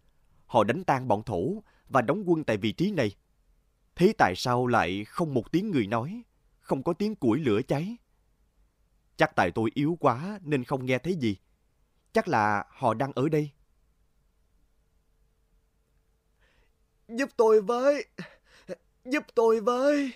[0.46, 3.16] Họ đánh tan bọn thổ và đóng quân tại vị trí này.
[3.96, 6.22] Thế tại sao lại không một tiếng người nói,
[6.61, 7.96] không có tiếng củi lửa cháy?
[9.16, 11.37] Chắc tại tôi yếu quá nên không nghe thấy gì.
[12.12, 13.51] Chắc là họ đang ở đây.
[17.09, 18.07] Giúp tôi với!
[19.05, 20.12] Giúp tôi với!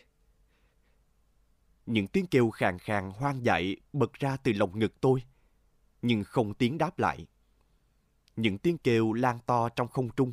[1.86, 5.22] Những tiếng kêu khàn khàn hoang dại bật ra từ lòng ngực tôi,
[6.02, 7.26] nhưng không tiếng đáp lại.
[8.36, 10.32] Những tiếng kêu lan to trong không trung.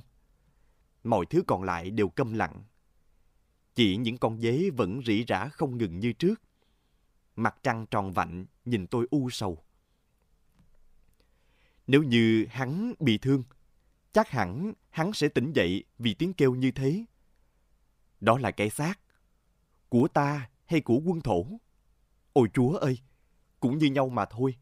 [1.04, 2.63] Mọi thứ còn lại đều câm lặng.
[3.76, 6.41] Chỉ những con dế vẫn rỉ rả không ngừng như trước.
[7.36, 9.63] Mặt trăng tròn vạnh nhìn tôi u sầu.
[11.88, 13.43] Nếu như hắn bị thương,
[14.13, 17.06] chắc hẳn hắn sẽ tỉnh dậy vì tiếng kêu như thế.
[18.22, 19.00] Đó là cái xác
[19.89, 21.46] của ta hay của quân thổ.
[22.34, 23.00] Ôi Chúa ơi,
[23.60, 24.56] cũng như nhau mà thôi.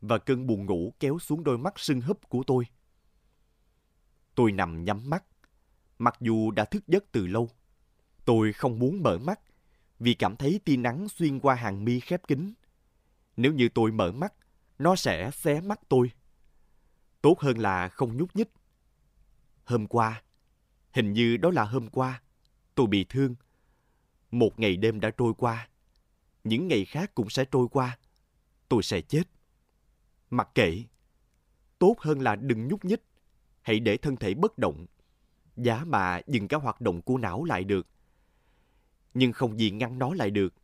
[0.00, 2.64] Và cơn buồn ngủ kéo xuống đôi mắt sưng húp của tôi.
[4.34, 5.24] Tôi nằm nhắm mắt,
[5.98, 7.50] mặc dù đã thức giấc từ lâu.
[8.24, 9.40] Tôi không muốn mở mắt
[9.98, 12.52] vì cảm thấy tia nắng xuyên qua hàng mi khép kín.
[13.36, 14.34] Nếu như tôi mở mắt,
[14.78, 16.10] nó sẽ xé mắt tôi.
[17.22, 18.48] Tốt hơn là không nhúc nhích.
[19.64, 20.22] Hôm qua,
[20.92, 22.22] hình như đó là hôm qua,
[22.74, 23.34] tôi bị thương
[24.30, 25.68] một ngày đêm đã trôi qua.
[26.44, 27.98] Những ngày khác cũng sẽ trôi qua.
[28.68, 29.22] Tôi sẽ chết.
[30.30, 30.82] Mặc kệ.
[31.78, 33.02] Tốt hơn là đừng nhúc nhích.
[33.62, 34.86] Hãy để thân thể bất động.
[35.56, 37.86] Giá mà dừng cả hoạt động của não lại được.
[39.14, 40.54] Nhưng không gì ngăn nó lại được.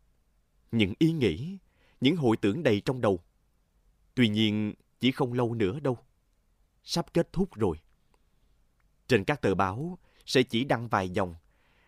[0.72, 1.58] những ý nghĩ,
[2.00, 3.20] những hồi tưởng đầy trong đầu.
[4.14, 5.98] Tuy nhiên, chỉ không lâu nữa đâu.
[6.88, 7.76] Sắp kết thúc rồi.
[9.08, 11.34] Trên các tờ báo sẽ chỉ đăng vài dòng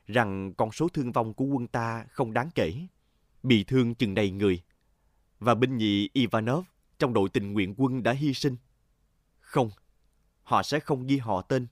[0.07, 2.87] rằng con số thương vong của quân ta không đáng kể,
[3.43, 4.63] bị thương chừng đầy người.
[5.39, 6.67] Và binh nhì Ivanov
[6.99, 8.57] trong đội tình nguyện quân đã hy sinh.
[9.41, 9.71] Không,
[10.43, 11.67] họ sẽ không ghi họ tên.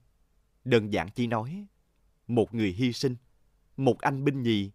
[0.65, 1.65] Đơn giản chỉ nói,
[2.27, 3.15] một người hy sinh,
[3.77, 4.71] một anh binh nhì,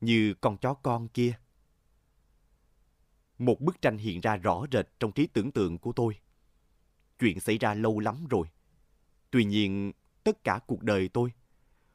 [0.00, 1.32] như con chó con kia.
[3.38, 6.18] Một bức tranh hiện ra rõ rệt trong trí tưởng tượng của tôi.
[7.18, 8.46] Chuyện xảy ra lâu lắm rồi.
[9.30, 9.92] Tuy nhiên,
[10.24, 11.32] tất cả cuộc đời tôi,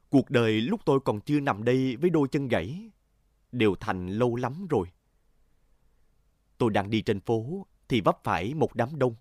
[0.10, 2.90] cuộc đời lúc tôi còn chưa nằm đây với đôi chân gãy,
[3.52, 4.88] đều thành lâu lắm rồi.
[6.58, 9.16] Tôi đang đi trên phố thì vấp phải một đám đông.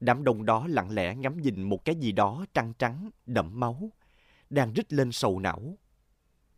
[0.00, 3.92] Đám đông đó lặng lẽ ngắm nhìn một cái gì đó trắng trắng, đậm máu,
[4.50, 5.78] đang rít lên sầu não.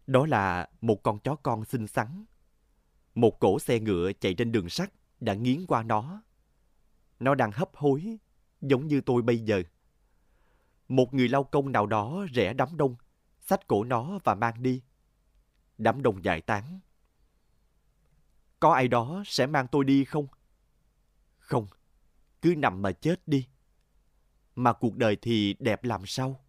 [0.06, 2.24] Đó là một con chó con xinh xắn.
[3.14, 6.22] Một cổ xe ngựa chạy trên đường sắt đã nghiến qua nó.
[7.20, 8.18] Nó đang hấp hối,
[8.60, 9.62] giống như tôi bây giờ.
[10.88, 12.96] Một người lao công nào đó rẽ đám đông,
[13.40, 14.82] xách cổ nó và mang đi.
[15.78, 16.80] Đám đông giải tán.
[18.60, 20.26] Có ai đó sẽ mang tôi đi không?
[21.38, 21.66] Không,
[22.42, 23.48] cứ nằm mà chết đi.
[24.56, 26.40] Mà cuộc đời thì đẹp làm sao?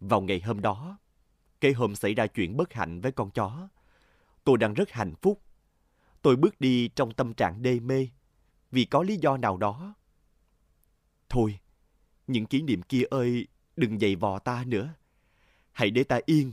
[0.00, 0.98] Vào ngày hôm đó,
[1.60, 3.68] cái hôm xảy ra chuyện bất hạnh với con chó,
[4.44, 5.42] tôi đang rất hạnh phúc.
[6.22, 8.08] Tôi bước đi trong tâm trạng đê mê,
[8.70, 9.94] vì có lý do nào đó.
[11.30, 11.58] Thôi,
[12.26, 14.94] những kỷ niệm kia ơi, đừng dày vò ta nữa.
[15.72, 16.52] Hãy để ta yên.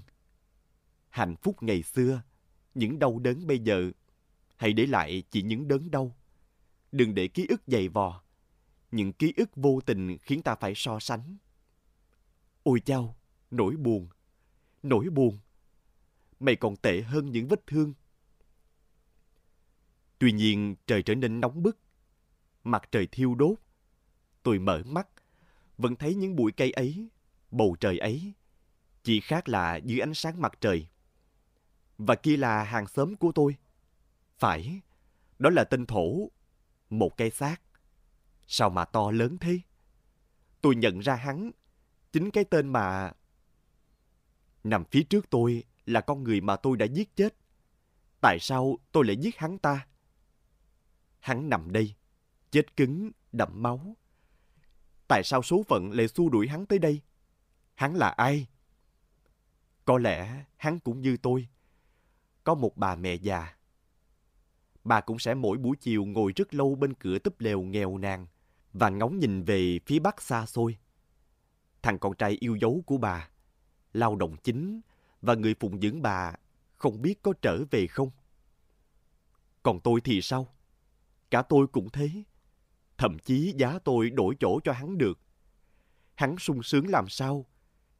[1.09, 2.21] Hạnh phúc ngày xưa,
[2.75, 3.91] những đau đớn bây giờ,
[4.57, 6.15] hãy để lại chỉ những đớn đau.
[6.91, 8.23] Đừng để ký ức dày vò.
[8.91, 11.37] Những ký ức vô tình khiến ta phải so sánh.
[12.63, 13.17] Ôi chao,
[13.51, 14.07] nỗi buồn,
[14.83, 15.39] nỗi buồn.
[16.39, 17.93] Mày còn tệ hơn những vết thương.
[20.19, 21.77] Tuy nhiên trời trở nên nóng bức.
[22.63, 23.59] Mặt trời thiêu đốt.
[24.47, 25.07] Tôi mở mắt,
[25.77, 27.09] vẫn thấy những bụi cây ấy,
[27.51, 28.33] bầu trời ấy.
[29.03, 30.87] Chỉ khác là dưới ánh sáng mặt trời.
[31.97, 33.55] Và kia là hàng xóm của tôi.
[34.39, 34.81] Phải,
[35.39, 36.31] đó là tên thổ
[36.89, 37.61] một cây xác.
[38.47, 39.59] Sao mà to lớn thế?
[40.61, 41.51] Tôi nhận ra hắn,
[42.11, 43.11] chính cái tên mà...
[44.63, 47.35] Nằm phía trước tôi là con người mà tôi đã giết chết.
[48.21, 49.87] Tại sao tôi lại giết hắn ta?
[51.19, 51.95] Hắn nằm đây,
[52.51, 53.95] chết cứng, đậm máu.
[55.07, 57.01] Tại sao số phận lại xua đuổi hắn tới đây?
[57.75, 58.47] Hắn là ai?
[59.85, 61.47] Có lẽ hắn cũng như tôi.
[62.43, 63.57] Có một bà mẹ già
[64.87, 68.27] bà cũng sẽ mỗi buổi chiều ngồi rất lâu bên cửa túp lều nghèo nàn
[68.73, 70.77] và ngóng nhìn về phía bắc xa xôi.
[71.81, 73.29] Thằng con trai yêu dấu của bà,
[73.93, 74.81] lao động chính
[75.21, 76.33] và người phụng dưỡng bà
[76.75, 78.09] không biết có trở về không.
[79.63, 80.47] Còn tôi thì sao?
[81.31, 82.09] Cả tôi cũng thế.
[82.97, 85.19] Thậm chí giá tôi đổi chỗ cho hắn được.
[86.15, 87.45] Hắn sung sướng làm sao?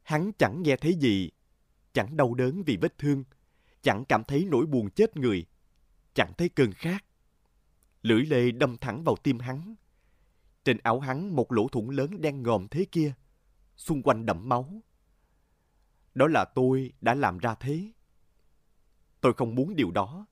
[0.04, 1.32] Hắn chẳng nghe thấy gì,
[1.94, 3.24] chẳng đau đớn vì vết thương,
[3.82, 5.46] chẳng cảm thấy nỗi buồn chết người
[6.18, 7.06] chẳng thấy cơn khát.
[8.02, 9.76] Lưỡi lê đâm thẳng vào tim hắn.
[10.64, 13.14] Trên áo hắn một lỗ thủng lớn đen ngòm thế kia,
[13.76, 14.82] xung quanh đẫm máu.
[16.16, 17.92] Đó là tôi đã làm ra thế.
[19.22, 20.26] Tôi không muốn điều đó.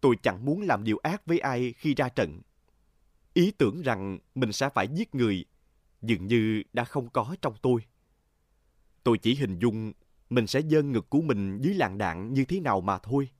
[0.00, 2.40] Tôi chẳng muốn làm điều ác với ai khi ra trận.
[3.34, 5.44] Ý tưởng rằng mình sẽ phải giết người
[6.02, 7.80] dường như đã không có trong tôi.
[9.04, 9.92] Tôi chỉ hình dung
[10.30, 13.30] mình sẽ dơ ngực của mình dưới làn đạn như thế nào mà thôi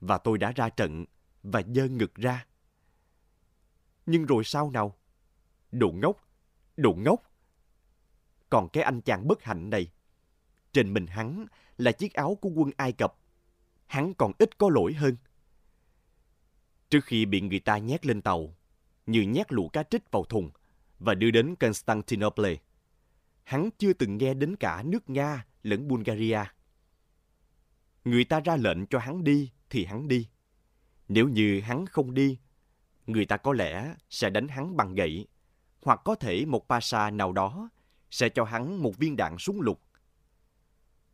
[0.00, 1.04] và tôi đã ra trận
[1.42, 2.46] và dơ ngực ra.
[4.06, 4.96] Nhưng rồi sao nào?
[5.72, 6.28] Đồ ngốc,
[6.76, 7.22] đồ ngốc.
[8.50, 9.90] Còn cái anh chàng bất hạnh này,
[10.72, 11.46] trên mình hắn
[11.78, 13.16] là chiếc áo của quân Ai Cập.
[13.86, 15.16] Hắn còn ít có lỗi hơn.
[16.90, 18.54] Trước khi bị người ta nhét lên tàu,
[19.06, 20.50] như nhét lũ cá trích vào thùng
[20.98, 22.56] và đưa đến Constantinople,
[23.42, 26.40] hắn chưa từng nghe đến cả nước Nga lẫn Bulgaria.
[28.04, 30.28] Người ta ra lệnh cho hắn đi thì hắn đi.
[31.08, 32.38] Nếu như hắn không đi,
[33.06, 35.26] người ta có lẽ sẽ đánh hắn bằng gậy,
[35.82, 37.68] hoặc có thể một pasha nào đó
[38.10, 39.80] sẽ cho hắn một viên đạn súng lục.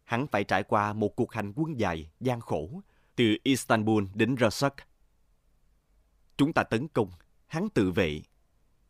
[0.05, 2.83] Hắn phải trải qua một cuộc hành quân dài, gian khổ,
[3.17, 4.75] từ Istanbul đến Rasak.
[6.37, 7.11] Chúng ta tấn công,
[7.51, 8.21] hắn tự vệ.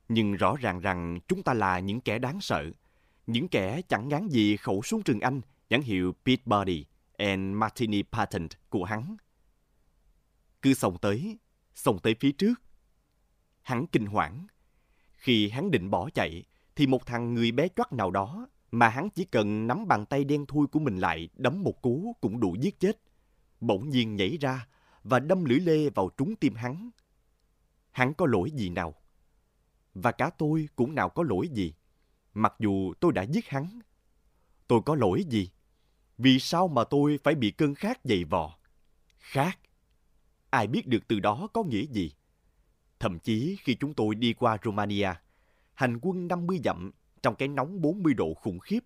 [0.09, 2.71] Nhưng rõ ràng rằng chúng ta là những kẻ đáng sợ,
[3.27, 6.85] những kẻ chẳng ngán gì khẩu súng trường Anh nhãn hiệu Peabody
[7.19, 9.17] and Martini Patent của hắn
[10.63, 11.39] cứ xông tới,
[11.75, 12.55] xông tới phía trước.
[13.63, 14.47] Hắn kinh hoảng.
[15.17, 16.45] Khi hắn định bỏ chạy,
[16.77, 20.25] thì một thằng người bé choắt nào đó mà hắn chỉ cần nắm bàn tay
[20.25, 23.01] đen thui của mình lại đấm một cú cũng đủ giết chết.
[23.61, 24.67] Bỗng nhiên nhảy ra
[25.03, 26.91] và đâm lưỡi lê vào trúng tim hắn.
[28.01, 28.95] Hắn có lỗi gì nào?
[29.95, 31.75] Và cả tôi cũng nào có lỗi gì,
[32.35, 33.81] mặc dù tôi đã giết hắn.
[34.69, 35.51] Tôi có lỗi gì?
[36.19, 38.59] Vì sao mà tôi phải bị cơn khát dày vò?
[39.19, 39.59] Khát?
[40.51, 42.13] Ai biết được từ đó có nghĩa gì?
[42.99, 45.11] Thậm chí khi chúng tôi đi qua Romania,
[45.75, 46.91] hành quân 50 dặm
[47.23, 48.81] trong cái nóng 40 độ khủng khiếp,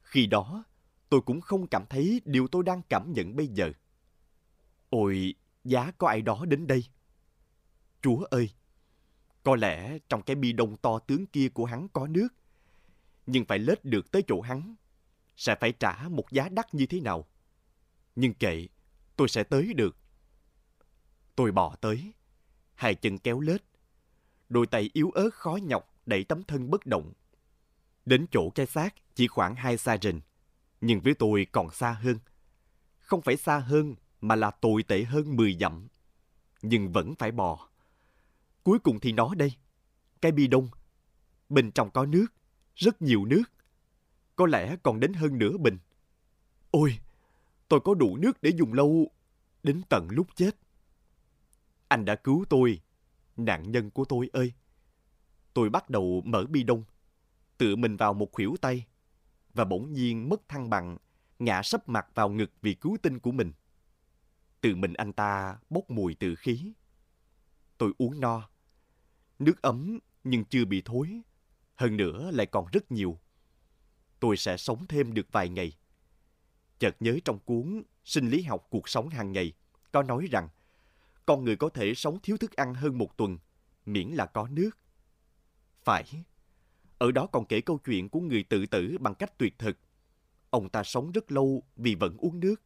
[0.00, 0.64] khi đó
[1.08, 3.72] tôi cũng không cảm thấy điều tôi đang cảm nhận bây giờ.
[4.90, 6.84] Ôi, giá có ai đó đến đây.
[8.06, 8.50] Chúa ơi!
[9.42, 12.28] Có lẽ trong cái bi đông to tướng kia của hắn có nước,
[13.26, 14.74] nhưng phải lết được tới chỗ hắn,
[15.36, 17.26] sẽ phải trả một giá đắt như thế nào.
[18.16, 18.66] Nhưng kệ,
[19.16, 19.96] tôi sẽ tới được.
[21.36, 22.12] Tôi bò tới,
[22.74, 23.62] hai chân kéo lết,
[24.48, 27.12] đôi tay yếu ớt khó nhọc đẩy tấm thân bất động.
[28.04, 30.20] Đến chỗ cái xác chỉ khoảng hai xa rình,
[30.80, 32.18] nhưng với tôi còn xa hơn.
[32.98, 35.88] Không phải xa hơn mà là tồi tệ hơn 10 dặm.
[36.62, 37.68] Nhưng vẫn phải bò.
[38.66, 39.52] Cuối cùng thì nó đây.
[40.20, 40.68] Cái bi đông.
[41.48, 42.26] Bên trong có nước.
[42.74, 43.42] Rất nhiều nước.
[44.36, 45.78] Có lẽ còn đến hơn nửa bình.
[46.70, 46.98] Ôi,
[47.68, 49.10] tôi có đủ nước để dùng lâu
[49.62, 50.50] đến tận lúc chết.
[51.88, 52.80] Anh đã cứu tôi,
[53.36, 54.52] nạn nhân của tôi ơi.
[55.54, 56.84] Tôi bắt đầu mở bi đông,
[57.58, 58.86] tự mình vào một khuỷu tay
[59.54, 60.96] và bỗng nhiên mất thăng bằng,
[61.38, 63.52] ngã sấp mặt vào ngực vì cứu tinh của mình.
[64.60, 66.72] tự mình anh ta bốc mùi từ khí.
[67.78, 68.48] Tôi uống no.
[69.38, 71.20] Nước ấm nhưng chưa bị thối.
[71.74, 73.18] Hơn nữa lại còn rất nhiều.
[74.20, 75.72] Tôi sẽ sống thêm được vài ngày.
[76.78, 79.52] Chợt nhớ trong cuốn Sinh lý học cuộc sống hàng ngày
[79.92, 80.48] có nói rằng
[81.26, 83.38] con người có thể sống thiếu thức ăn hơn một tuần
[83.86, 84.70] miễn là có nước.
[85.84, 86.04] Phải,
[86.98, 89.78] ở đó còn kể câu chuyện của người tự tử bằng cách tuyệt thực.
[90.50, 92.62] Ông ta sống rất lâu vì vẫn uống nước.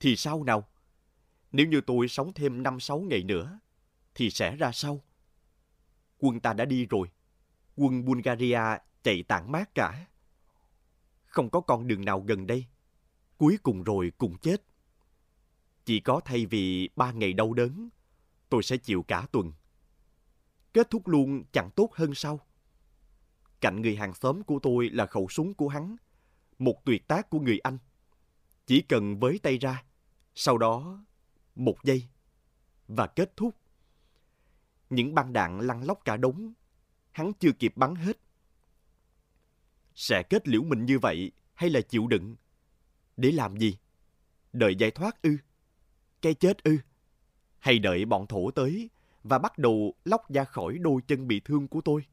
[0.00, 0.68] Thì sao nào?
[1.52, 3.58] Nếu như tôi sống thêm 5-6 ngày nữa,
[4.14, 5.04] thì sẽ ra sao?
[6.18, 7.08] Quân ta đã đi rồi.
[7.76, 8.60] Quân Bulgaria
[9.02, 10.06] chạy tản mát cả.
[11.26, 12.66] Không có con đường nào gần đây.
[13.36, 14.62] Cuối cùng rồi cùng chết.
[15.84, 17.88] Chỉ có thay vì ba ngày đau đớn,
[18.48, 19.52] tôi sẽ chịu cả tuần.
[20.72, 22.40] Kết thúc luôn chẳng tốt hơn sao?
[23.60, 25.96] Cạnh người hàng xóm của tôi là khẩu súng của hắn,
[26.58, 27.78] một tuyệt tác của người Anh.
[28.66, 29.84] Chỉ cần với tay ra,
[30.34, 31.04] sau đó
[31.54, 32.08] một giây
[32.88, 33.56] và kết thúc.
[34.94, 36.52] Những băng đạn lăn lóc cả đống,
[37.12, 38.18] hắn chưa kịp bắn hết.
[39.94, 42.36] Sẽ kết liễu mình như vậy hay là chịu đựng?
[43.16, 43.78] Để làm gì?
[44.52, 45.36] Đợi giải thoát ư?
[46.22, 46.78] Cái chết ư?
[47.58, 48.90] Hay đợi bọn thổ tới
[49.22, 52.04] và bắt đầu lóc ra khỏi đôi chân bị thương của tôi?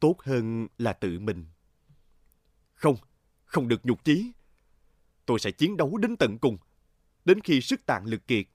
[0.00, 1.46] Tốt hơn là tự mình.
[2.74, 2.96] Không,
[3.44, 4.32] không được nhục chí.
[5.26, 6.58] Tôi sẽ chiến đấu đến tận cùng,
[7.24, 8.46] đến khi sức tàn lực kiệt.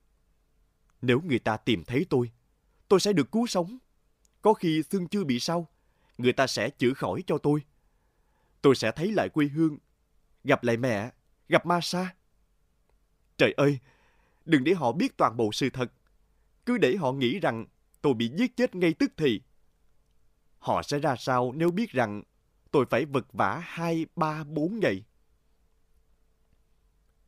[1.02, 2.32] Nếu người ta tìm thấy tôi,
[2.88, 3.78] tôi sẽ được cứu sống.
[4.42, 5.68] Có khi xương chưa bị sao,
[6.18, 7.64] người ta sẽ chữa khỏi cho tôi.
[8.62, 9.78] Tôi sẽ thấy lại quê hương,
[10.44, 11.12] gặp lại mẹ,
[11.50, 12.16] gặp ma sa.
[13.38, 13.80] Trời ơi,
[14.46, 15.92] đừng để họ biết toàn bộ sự thật.
[16.66, 17.66] Cứ để họ nghĩ rằng
[18.02, 19.42] tôi bị giết chết ngay tức thì.
[20.60, 22.24] Họ sẽ ra sao nếu biết rằng
[22.72, 25.04] tôi phải vật vả hai, ba, bốn ngày?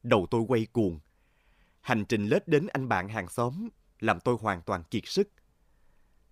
[0.04, 1.00] Đầu tôi quay cuồng.
[1.82, 5.30] Hành trình lết đến anh bạn hàng xóm làm tôi hoàn toàn kiệt sức.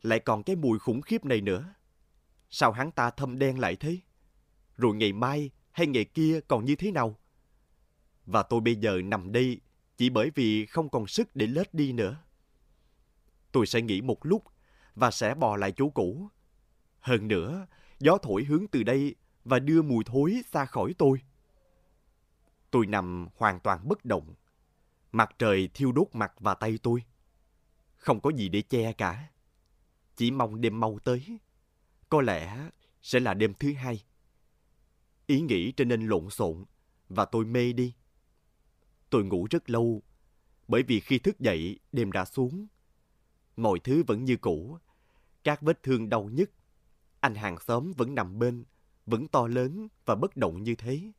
[0.02, 1.74] Lại còn cái mùi khủng khiếp này nữa.
[2.50, 3.98] Sao hắn ta thâm đen lại thế?
[4.78, 7.20] Rồi ngày mai hay ngày kia còn như thế nào?
[8.26, 9.62] Và tôi bây giờ nằm đây
[9.98, 12.18] chỉ bởi vì không còn sức để lết đi nữa.
[13.52, 14.44] Tôi sẽ nghỉ một lúc
[14.96, 16.28] và sẽ bò lại chỗ cũ.
[17.00, 17.68] Hơn nữa,
[18.00, 21.22] gió thổi hướng từ đây và đưa mùi thối xa khỏi tôi.
[22.72, 24.34] Tôi nằm hoàn toàn bất động.
[25.12, 27.04] Mặt trời thiêu đốt mặt và tay tôi.
[27.96, 29.30] Không có gì để che cả.
[30.16, 31.40] Chỉ mong đêm mau tới.
[32.10, 32.70] Có lẽ
[33.02, 34.04] sẽ là đêm thứ hai.
[35.28, 36.66] Ý nghĩ trở nên lộn xộn
[37.10, 37.94] và tôi mê đi.
[39.10, 40.04] Tôi ngủ rất lâu
[40.68, 42.68] bởi vì khi thức dậy đêm đã xuống.
[43.58, 44.78] Mọi thứ vẫn như cũ.
[45.44, 46.52] Các vết thương đau nhức
[47.26, 48.64] anh hàng xóm vẫn nằm bên,
[49.06, 51.12] vẫn to lớn và bất động như thế.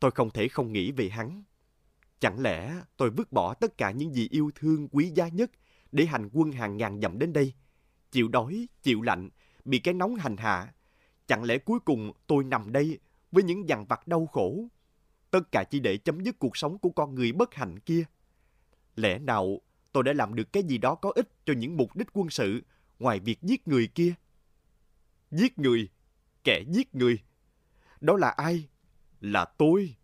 [0.00, 1.42] Tôi không thể không nghĩ về hắn.
[2.20, 5.50] Chẳng lẽ tôi vứt bỏ tất cả những gì yêu thương quý giá nhất
[5.94, 7.52] để hành quân hàng ngàn dặm đến đây,
[8.10, 9.28] chịu đói, chịu lạnh,
[9.64, 10.74] bị cái nóng hành hạ.
[11.26, 12.98] Chẳng lẽ cuối cùng tôi nằm đây
[13.32, 14.68] với những dằn vặt đau khổ,
[15.30, 18.04] tất cả chỉ để chấm dứt cuộc sống của con người bất hạnh kia.
[18.96, 19.60] Lẽ nào
[19.92, 22.62] tôi đã làm được cái gì đó có ích cho những mục đích quân sự
[22.98, 24.14] ngoài việc giết người kia.
[25.30, 25.88] Giết người,
[26.44, 27.18] kẻ giết người.
[28.00, 28.68] Đó là ai?
[29.20, 29.94] Là tôi.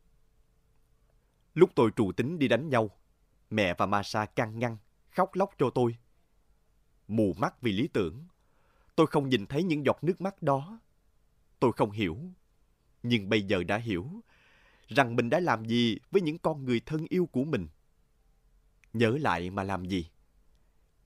[1.55, 2.91] Lúc tôi trù tính đi đánh nhau,
[3.51, 4.76] mẹ và Masa can ngăn,
[5.11, 5.96] khóc lóc cho tôi.
[7.08, 8.26] Mù mắt vì lý tưởng,
[8.96, 10.80] tôi không nhìn thấy những giọt nước mắt đó.
[11.61, 12.18] Tôi không hiểu,
[13.02, 14.11] nhưng bây giờ đã hiểu
[14.88, 17.68] rằng mình đã làm gì với những con người thân yêu của mình.
[18.92, 20.11] Nhớ lại mà làm gì?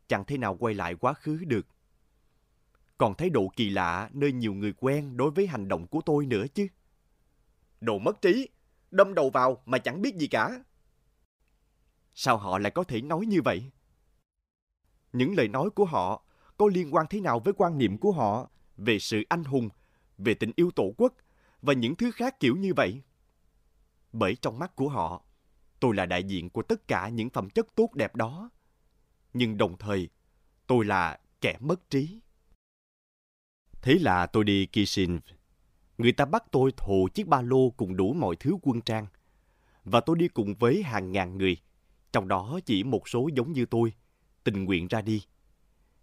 [0.08, 1.66] Chẳng thể nào quay lại quá khứ được.
[2.98, 6.26] Còn thấy độ kỳ lạ nơi nhiều người quen đối với hành động của tôi
[6.26, 6.66] nữa chứ.
[7.80, 8.48] Đồ mất trí,
[8.90, 10.62] đâm đầu vào mà chẳng biết gì cả.
[12.14, 13.70] Sao họ lại có thể nói như vậy?
[15.14, 16.22] Những lời nói của họ
[16.56, 19.68] có liên quan thế nào với quan niệm của họ về sự anh hùng,
[20.18, 21.14] về tình yêu tổ quốc
[21.62, 23.02] và những thứ khác kiểu như vậy?
[24.12, 25.22] Bởi trong mắt của họ,
[25.80, 28.50] tôi là đại diện của tất cả những phẩm chất tốt đẹp đó.
[29.34, 30.08] Nhưng đồng thời,
[30.66, 32.20] tôi là kẻ mất trí.
[33.82, 35.22] Thế là tôi đi Kishinev.
[35.98, 39.06] Người ta bắt tôi thồ chiếc ba lô cùng đủ mọi thứ quân trang.
[39.84, 41.56] Và tôi đi cùng với hàng ngàn người,
[42.12, 43.92] trong đó chỉ một số giống như tôi,
[44.44, 45.24] tình nguyện ra đi.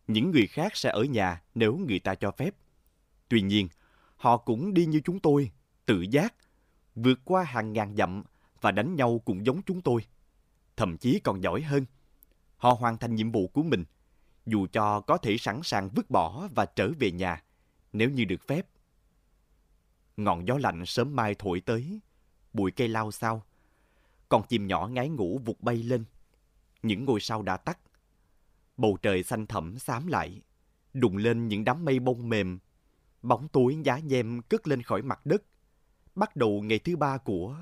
[0.07, 2.55] Những người khác sẽ ở nhà nếu người ta cho phép.
[3.29, 3.67] Tuy nhiên,
[4.17, 5.51] họ cũng đi như chúng tôi,
[5.85, 6.33] tự giác,
[6.95, 8.23] vượt qua hàng ngàn dặm
[8.61, 10.05] và đánh nhau cũng giống chúng tôi.
[10.77, 11.85] Thậm chí còn giỏi hơn.
[12.57, 13.83] Họ hoàn thành nhiệm vụ của mình,
[14.45, 17.43] dù cho có thể sẵn sàng vứt bỏ và trở về nhà,
[17.93, 18.67] nếu như được phép.
[20.17, 21.99] Ngọn gió lạnh sớm mai thổi tới,
[22.53, 23.43] bụi cây lao sao.
[24.29, 26.03] Con chim nhỏ ngái ngủ vụt bay lên.
[26.83, 27.79] Những ngôi sao đã tắt.
[28.81, 30.41] Bầu trời xanh thẳm xám lại,
[30.93, 32.59] đụng lên những đám mây bông mềm.
[33.21, 35.43] Bóng tối giá nhem cất lên khỏi mặt đất.
[36.15, 37.57] Bắt đầu ngày thứ ba của...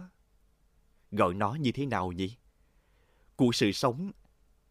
[1.12, 2.38] Gọi nó như thế nào nhỉ?
[3.36, 4.12] Của sự sống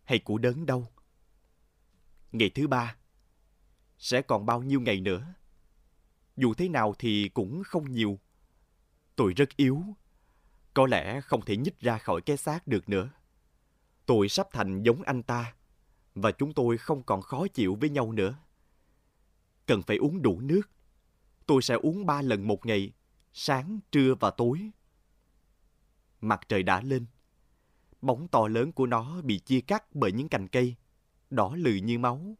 [0.04, 0.92] hay của đớn đau?
[2.32, 2.96] Ngày thứ ba
[3.98, 5.34] sẽ còn bao nhiêu ngày nữa?
[6.36, 8.18] Dù thế nào thì cũng không nhiều.
[9.16, 9.82] Tôi rất yếu.
[10.74, 13.10] Có lẽ không thể nhích ra khỏi cái xác được nữa.
[14.06, 15.54] Tôi sắp thành giống anh ta.
[16.20, 18.38] Và chúng tôi không còn khó chịu với nhau nữa.
[19.66, 20.70] Cần phải uống đủ nước.
[21.46, 22.92] Tôi sẽ uống ba lần một ngày,
[23.32, 24.70] sáng, trưa và tối.
[26.20, 27.06] Mặt trời đã lên.
[28.02, 30.74] Bóng to lớn của nó bị chia cắt bởi những cành cây,
[31.30, 32.36] đỏ lừ như máu.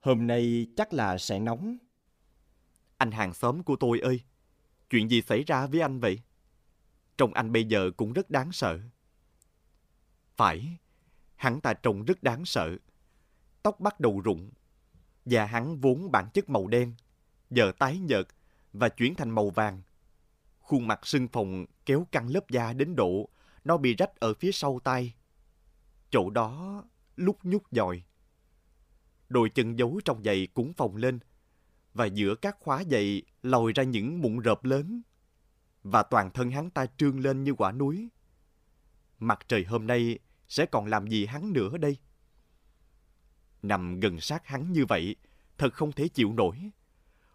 [0.00, 1.78] Hôm nay chắc là sẽ nóng.
[2.96, 4.20] Anh hàng xóm của tôi ơi,
[4.90, 6.20] chuyện gì xảy ra với anh vậy?
[7.18, 8.78] Trông anh bây giờ cũng rất đáng sợ.
[10.36, 10.76] Phải,
[11.40, 12.76] hắn ta trông rất đáng sợ.
[13.62, 14.50] Tóc bắt đầu rụng.
[15.24, 16.94] và hắn vốn bản chất màu đen,
[17.50, 18.26] giờ tái nhợt
[18.72, 19.82] và chuyển thành màu vàng.
[20.58, 23.28] Khuôn mặt sưng phồng kéo căng lớp da đến độ
[23.64, 25.14] nó bị rách ở phía sau tay.
[26.10, 26.84] Chỗ đó
[27.16, 28.02] lúc nhúc dòi.
[29.28, 31.18] Đôi chân giấu trong giày cũng phồng lên
[31.94, 35.02] và giữa các khóa giày lòi ra những mụn rợp lớn
[35.82, 38.08] và toàn thân hắn ta trương lên như quả núi.
[39.18, 40.18] Mặt trời hôm nay
[40.50, 41.96] sẽ còn làm gì hắn nữa đây?
[43.62, 45.16] Nằm gần sát hắn như vậy,
[45.58, 46.70] thật không thể chịu nổi.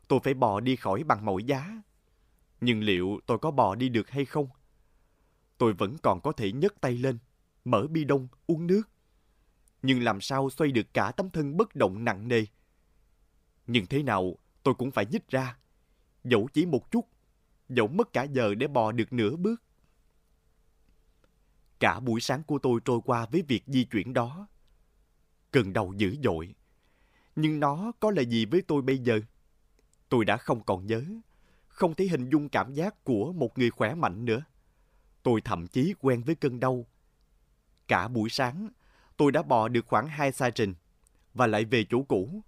[0.07, 1.81] Tôi phải bò đi khỏi bằng mọi giá.
[2.61, 4.47] Nhưng liệu tôi có bò đi được hay không?
[5.57, 7.17] Tôi vẫn còn có thể nhấc tay lên,
[7.65, 8.81] mở bi đông, uống nước.
[9.81, 12.45] Nhưng làm sao xoay được cả tấm thân bất động nặng nề?
[13.67, 15.57] Nhưng thế nào tôi cũng phải nhích ra.
[16.23, 17.07] Dẫu chỉ một chút,
[17.69, 19.64] dẫu mất cả giờ để bò được nửa bước.
[21.85, 24.47] Cả buổi sáng của tôi trôi qua với việc di chuyển đó.
[25.51, 26.55] Cơn đau dữ dội.
[27.35, 29.19] Nhưng nó có là gì với tôi bây giờ?
[30.09, 31.03] Tôi đã không còn nhớ,
[31.67, 34.43] không thể hình dung cảm giác của một người khỏe mạnh nữa.
[35.23, 36.85] Tôi thậm chí quen với cơn đau.
[37.87, 38.69] Cả buổi sáng,
[39.17, 40.73] tôi đã bò được khoảng hai xa trình
[41.33, 42.41] và lại về chỗ cũ.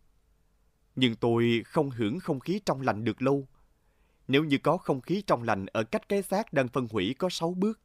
[0.96, 3.48] Nhưng tôi không hưởng không khí trong lành được lâu.
[4.28, 7.30] Nếu như có không khí trong lành ở cách cái xác đang phân hủy có
[7.30, 7.82] sáu bước.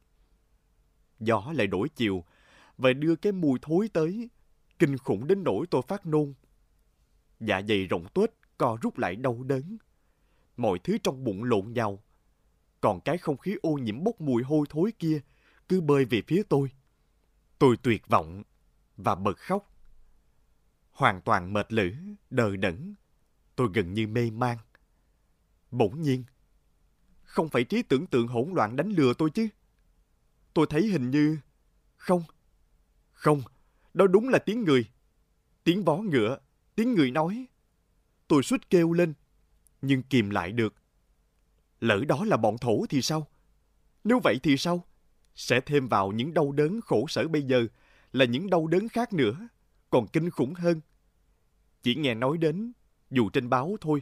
[1.23, 2.23] Gió lại đổi chiều
[2.77, 4.29] và đưa cái mùi thối tới,
[4.79, 6.33] kinh khủng đến nỗi tôi phát nôn.
[7.39, 9.77] Dạ dày rộng tuếch co rút lại đau đớn.
[10.57, 12.03] Mọi thứ trong bụng lộn nhau.
[12.81, 15.21] Còn cái không khí ô nhiễm bốc mùi hôi thối kia
[15.69, 16.71] cứ bơi về phía tôi.
[17.59, 18.43] Tôi tuyệt vọng
[18.97, 19.69] và bật khóc.
[20.91, 21.93] Hoàn toàn mệt lử,
[22.29, 22.95] đờ đẫn.
[23.55, 24.57] Tôi gần như mê man.
[25.71, 26.23] Bỗng nhiên,
[27.23, 29.47] không phải trí tưởng tượng hỗn loạn đánh lừa tôi chứ.
[30.53, 31.37] Tôi thấy hình như...
[31.97, 32.23] Không,
[33.11, 33.41] không,
[33.93, 34.85] đó đúng là tiếng người.
[35.63, 36.37] Tiếng vó ngựa,
[36.75, 37.45] tiếng người nói.
[38.27, 39.13] Tôi suýt kêu lên,
[39.81, 40.75] nhưng kìm lại được.
[41.79, 43.27] Lỡ đó là bọn thổ thì sao?
[44.03, 44.85] Nếu vậy thì sao?
[45.35, 47.67] Sẽ thêm vào những đau đớn khổ sở bây giờ
[48.11, 49.47] là những đau đớn khác nữa,
[49.89, 50.81] còn kinh khủng hơn.
[51.81, 52.71] Chỉ nghe nói đến,
[53.11, 54.01] dù trên báo thôi,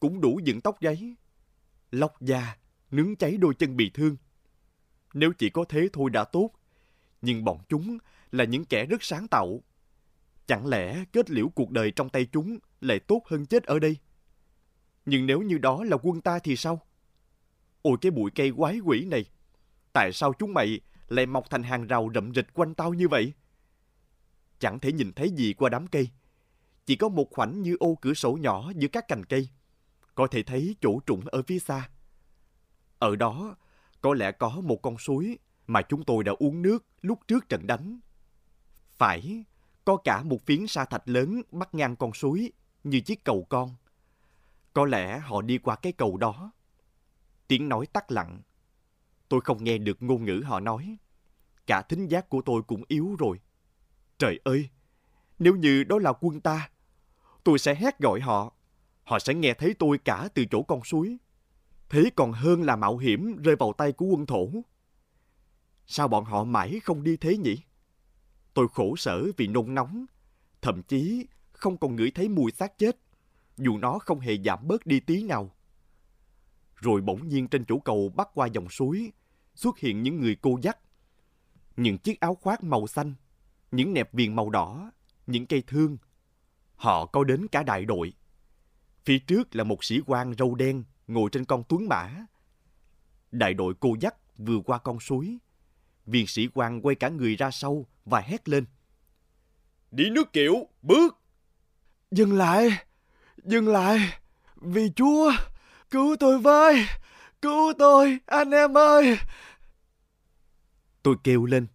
[0.00, 1.16] cũng đủ dựng tóc gáy.
[1.90, 2.56] Lóc da,
[2.90, 4.16] nướng cháy đôi chân bị thương.
[5.14, 6.50] Nếu chỉ có thế thôi đã tốt.
[7.22, 7.98] Nhưng bọn chúng
[8.32, 9.60] là những kẻ rất sáng tạo.
[10.46, 13.96] Chẳng lẽ kết liễu cuộc đời trong tay chúng lại tốt hơn chết ở đây?
[15.06, 16.80] Nhưng nếu như đó là quân ta thì sao?
[17.82, 19.24] Ôi cái bụi cây quái quỷ này!
[19.92, 23.32] Tại sao chúng mày lại mọc thành hàng rào rậm rịch quanh tao như vậy?
[24.58, 26.10] Chẳng thể nhìn thấy gì qua đám cây.
[26.86, 29.48] Chỉ có một khoảnh như ô cửa sổ nhỏ giữa các cành cây.
[30.14, 31.88] Có thể thấy chỗ trũng ở phía xa.
[32.98, 33.56] Ở đó,
[34.02, 37.66] có lẽ có một con suối mà chúng tôi đã uống nước lúc trước trận
[37.66, 38.00] đánh.
[38.90, 39.44] Phải,
[39.84, 42.52] có cả một phiến sa thạch lớn bắt ngang con suối
[42.84, 43.74] như chiếc cầu con.
[44.72, 46.52] Có lẽ họ đi qua cái cầu đó.
[47.48, 48.40] Tiếng nói tắt lặng.
[49.28, 50.96] Tôi không nghe được ngôn ngữ họ nói.
[51.66, 53.40] Cả thính giác của tôi cũng yếu rồi.
[54.18, 54.68] Trời ơi!
[55.38, 56.70] Nếu như đó là quân ta,
[57.44, 58.52] tôi sẽ hét gọi họ.
[59.04, 61.18] Họ sẽ nghe thấy tôi cả từ chỗ con suối.
[61.92, 64.48] Thế còn hơn là mạo hiểm rơi vào tay của quân thổ.
[65.86, 67.62] Sao bọn họ mãi không đi thế nhỉ?
[68.54, 70.06] Tôi khổ sở vì nôn nóng,
[70.62, 72.96] thậm chí không còn ngửi thấy mùi xác chết,
[73.56, 75.50] dù nó không hề giảm bớt đi tí nào.
[76.76, 79.12] Rồi bỗng nhiên trên chỗ cầu bắc qua dòng suối,
[79.54, 80.78] xuất hiện những người cô dắt.
[81.76, 83.14] Những chiếc áo khoác màu xanh,
[83.70, 84.90] những nẹp viền màu đỏ,
[85.26, 85.96] những cây thương.
[86.74, 88.12] Họ có đến cả đại đội.
[89.04, 92.26] Phía trước là một sĩ quan râu đen ngồi trên con tuấn mã.
[93.32, 95.38] Đại đội cô dắt vừa qua con suối.
[96.06, 98.64] Viên sĩ quan quay cả người ra sau và hét lên.
[99.90, 101.18] Đi nước kiệu, bước!
[102.10, 102.70] Dừng lại!
[103.44, 103.98] Dừng lại!
[104.56, 105.32] Vì Chúa!
[105.90, 106.86] Cứu tôi với!
[107.42, 109.18] Cứu tôi, anh em ơi!
[111.02, 111.66] Tôi kêu lên.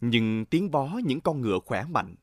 [0.00, 2.14] Nhưng tiếng vó những con ngựa khỏe mạnh,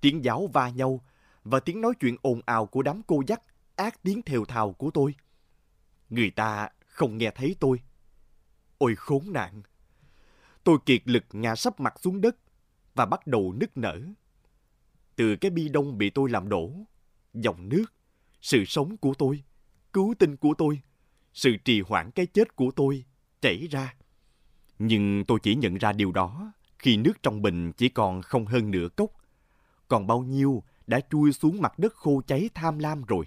[0.00, 1.00] tiếng giáo va nhau
[1.44, 3.42] và tiếng nói chuyện ồn ào của đám cô dắt
[3.76, 5.14] ác tiếng thều thào của tôi.
[6.10, 7.80] Người ta không nghe thấy tôi.
[8.78, 9.62] Ôi khốn nạn!
[10.64, 12.36] Tôi kiệt lực ngã sắp mặt xuống đất
[12.94, 14.00] và bắt đầu nức nở.
[15.16, 16.72] Từ cái bi đông bị tôi làm đổ,
[17.34, 17.84] dòng nước,
[18.40, 19.42] sự sống của tôi,
[19.92, 20.80] cứu tinh của tôi,
[21.32, 23.04] sự trì hoãn cái chết của tôi
[23.40, 23.94] chảy ra.
[24.78, 28.70] Nhưng tôi chỉ nhận ra điều đó khi nước trong bình chỉ còn không hơn
[28.70, 29.10] nửa cốc.
[29.88, 33.24] Còn bao nhiêu đã chui xuống mặt đất khô cháy tham lam rồi.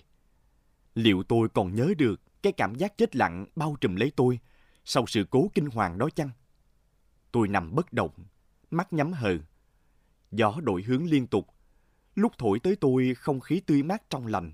[0.95, 4.39] Liệu tôi còn nhớ được cái cảm giác chết lặng bao trùm lấy tôi
[4.85, 6.29] sau sự cố kinh hoàng đó chăng?
[7.31, 8.11] Tôi nằm bất động,
[8.71, 9.37] mắt nhắm hờ.
[10.31, 11.47] Gió đổi hướng liên tục.
[12.15, 14.53] Lúc thổi tới tôi không khí tươi mát trong lành.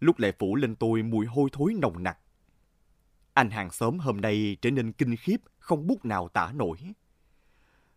[0.00, 2.18] Lúc lại phủ lên tôi mùi hôi thối nồng nặc.
[3.34, 6.78] Anh hàng xóm hôm nay trở nên kinh khiếp, không bút nào tả nổi.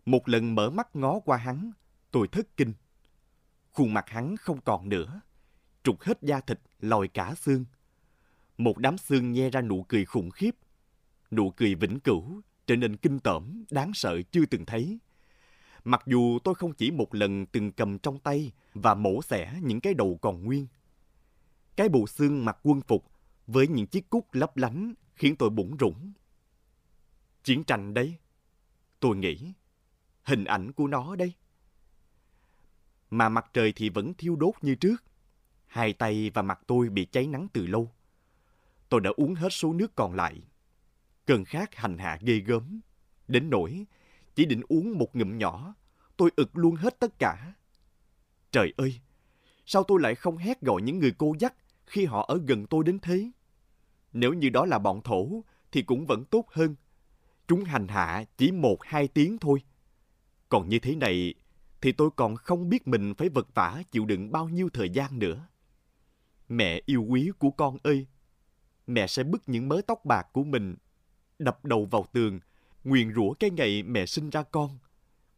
[0.06, 1.72] Một lần mở mắt ngó qua hắn,
[2.12, 2.74] tôi thất kinh.
[3.72, 5.22] Khuôn mặt hắn không còn nữa.
[5.84, 7.66] Trục hết da thịt, lòi cả xương.
[8.58, 10.56] Một đám xương nhe ra nụ cười khủng khiếp.
[11.32, 15.00] Nụ cười vĩnh cửu, trở nên kinh tởm, đáng sợ chưa từng thấy.
[15.84, 19.82] Mặc dù tôi không chỉ một lần từng cầm trong tay và mổ xẻ những
[19.82, 20.68] cái đầu còn nguyên.
[21.76, 23.12] Cái bộ xương mặc quân phục
[23.48, 26.14] với những chiếc cúc lấp lánh khiến tôi bủng rủng.
[27.44, 28.16] Chiến tranh đấy,
[29.00, 29.54] tôi nghĩ,
[30.24, 31.34] hình ảnh của nó đây.
[33.10, 35.04] Mà mặt trời thì vẫn thiêu đốt như trước.
[35.68, 37.92] Hai tay và mặt tôi bị cháy nắng từ lâu.
[38.94, 40.42] Tôi đã uống hết số nước còn lại
[41.26, 42.80] Cơn khát hành hạ ghê gớm.
[43.28, 43.86] Đến nỗi,
[44.36, 45.76] chỉ định uống một ngụm nhỏ,
[46.18, 47.54] tôi ực luôn hết tất cả.
[48.52, 49.00] Trời ơi,
[49.66, 51.54] sao tôi lại không hét gọi những người cô dắt
[51.86, 53.32] khi họ ở gần tôi đến thế?
[54.14, 56.76] Nếu như đó là bọn thổ, thì cũng vẫn tốt hơn.
[57.48, 59.64] Chúng hành hạ chỉ một hai tiếng thôi.
[60.50, 61.34] Còn như thế này,
[61.82, 65.20] thì tôi còn không biết mình phải vật vả chịu đựng bao nhiêu thời gian
[65.20, 65.48] nữa.
[66.50, 68.08] Mẹ yêu quý của con ơi!
[68.88, 70.76] Mẹ sẽ bứt những mớ tóc bạc của mình
[71.40, 72.40] đập đầu vào tường,
[72.84, 74.78] nguyền rủa cái ngày mẹ sinh ra con.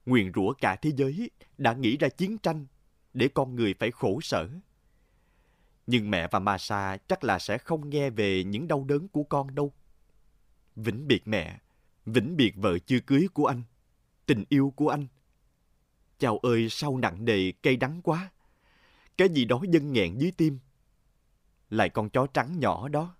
[0.06, 2.66] Nguyền rủa cả thế giới đã nghĩ ra chiến tranh
[3.14, 4.50] để con người phải khổ sở.
[5.88, 9.56] Nhưng mẹ và Masa chắc là sẽ không nghe về những đau đớn của con
[9.56, 9.74] đâu.
[10.76, 11.60] Vĩnh biệt mẹ,
[12.06, 13.62] vĩnh biệt vợ chưa cưới của anh,
[14.26, 15.08] tình yêu của anh.
[16.20, 18.32] Chào ơi sao nặng nề cây đắng quá.
[19.18, 20.60] Cái gì đó dâng nghẹn dưới tim.
[21.70, 23.16] Lại con chó trắng nhỏ đó.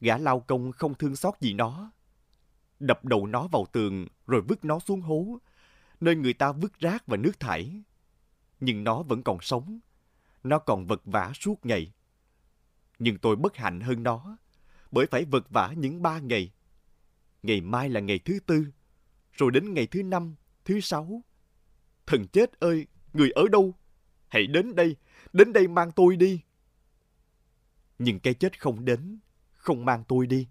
[0.00, 1.90] Gã lao công không thương xót gì nó.
[2.80, 5.38] Đập đầu nó vào tường rồi vứt nó xuống hố,
[6.00, 7.82] nơi người ta vứt rác và nước thải.
[8.60, 9.80] Nhưng nó vẫn còn sống.
[10.44, 11.92] Nó còn vật vã suốt ngày.
[12.98, 14.36] Nhưng tôi bất hạnh hơn nó,
[14.90, 16.52] bởi phải vật vã những ba ngày.
[17.42, 18.66] Ngày mai là ngày thứ tư,
[19.32, 20.34] rồi đến ngày thứ năm,
[20.64, 21.22] thứ sáu.
[22.06, 23.74] Thần chết ơi, người ở đâu?
[24.28, 24.96] Hãy đến đây,
[25.32, 26.40] đến đây mang tôi đi.
[27.98, 29.18] Nhưng cái chết không đến,
[29.68, 30.48] không mang tôi đi.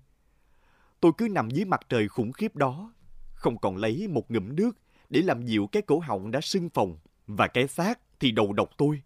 [1.00, 2.94] Tôi cứ nằm dưới mặt trời khủng khiếp đó,
[3.34, 4.78] không còn lấy một ngụm nước
[5.10, 6.98] để làm dịu cái cổ họng đã sưng phồng
[7.28, 9.02] và cái xác thì đầu độc tôi.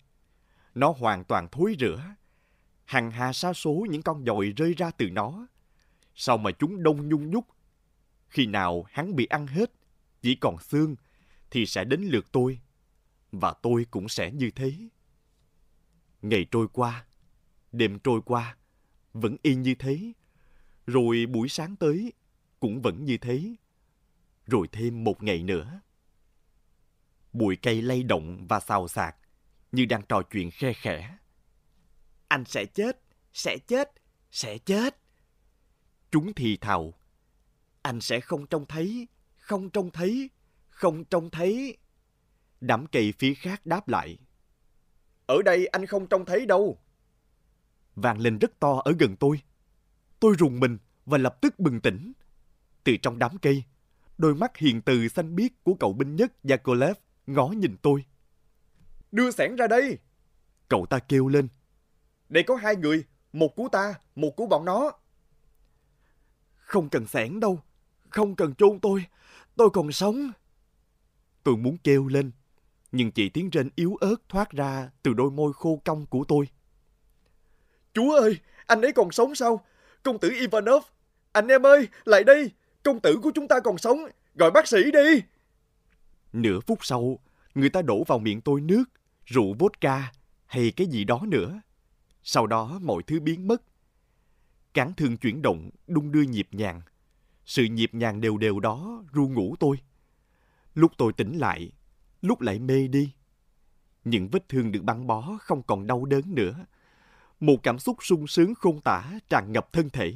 [0.76, 2.04] Nó hoàn toàn thối rữa.
[2.86, 5.48] Hằng hà sa số những con dòi rơi ra từ nó.
[6.16, 7.46] Sao mà chúng đông nhung nhúc?
[8.28, 9.72] Khi nào hắn bị ăn hết,
[10.22, 10.96] chỉ còn xương,
[11.52, 12.60] thì sẽ đến lượt tôi.
[13.32, 14.74] Và tôi cũng sẽ như thế.
[16.22, 17.06] Ngày trôi qua,
[17.72, 18.56] đêm trôi qua,
[19.14, 20.14] vẫn y như thế.
[20.88, 22.14] Rồi buổi sáng tới,
[22.60, 23.56] cũng vẫn như thế.
[24.48, 25.82] Rồi thêm một ngày nữa.
[27.34, 29.16] Bụi cây lay động và xào xạc,
[29.72, 31.18] như đang trò chuyện khe khẽ.
[32.28, 33.00] Anh sẽ chết,
[33.34, 33.92] sẽ chết,
[34.32, 34.98] sẽ chết.
[36.12, 36.94] Chúng thì thào.
[37.82, 39.08] Anh sẽ không trông thấy,
[39.38, 40.30] không trông thấy,
[40.70, 41.78] không trông thấy.
[42.62, 44.18] Đám cây phía khác đáp lại.
[45.26, 46.78] Ở đây anh không trông thấy đâu.
[47.96, 49.42] Vang lên rất to ở gần tôi.
[50.20, 52.12] Tôi rùng mình và lập tức bừng tỉnh.
[52.84, 53.64] Từ trong đám cây,
[54.18, 56.96] đôi mắt hiền từ xanh biếc của cậu binh nhất Yakolev
[57.28, 58.06] ngó nhìn tôi.
[59.12, 59.98] Đưa sẻn ra đây!
[60.68, 61.48] Cậu ta kêu lên.
[62.30, 64.92] Đây có hai người, một của ta, một của bọn nó.
[66.56, 67.60] Không cần sẻn đâu,
[68.10, 69.06] không cần chôn tôi,
[69.56, 70.32] tôi còn sống.
[71.44, 72.32] Tôi muốn kêu lên,
[72.92, 76.48] nhưng chỉ tiếng rên yếu ớt thoát ra từ đôi môi khô cong của tôi.
[77.94, 79.66] Chúa ơi, anh ấy còn sống sao?
[80.04, 80.84] Công tử Ivanov,
[81.32, 82.52] anh em ơi, lại đây,
[82.84, 84.00] công tử của chúng ta còn sống,
[84.36, 85.22] gọi bác sĩ đi.
[86.34, 87.20] Nửa phút sau,
[87.56, 88.84] người ta đổ vào miệng tôi nước,
[89.26, 90.12] rượu vodka
[90.46, 91.62] hay cái gì đó nữa.
[92.24, 93.62] Sau đó mọi thứ biến mất.
[94.74, 96.82] Cán thương chuyển động, đung đưa nhịp nhàng.
[97.46, 99.78] Sự nhịp nhàng đều đều đó ru ngủ tôi.
[100.74, 101.72] Lúc tôi tỉnh lại,
[102.22, 103.12] lúc lại mê đi.
[104.04, 106.66] Những vết thương được băng bó không còn đau đớn nữa.
[107.42, 110.16] Một cảm xúc sung sướng khôn tả tràn ngập thân thể.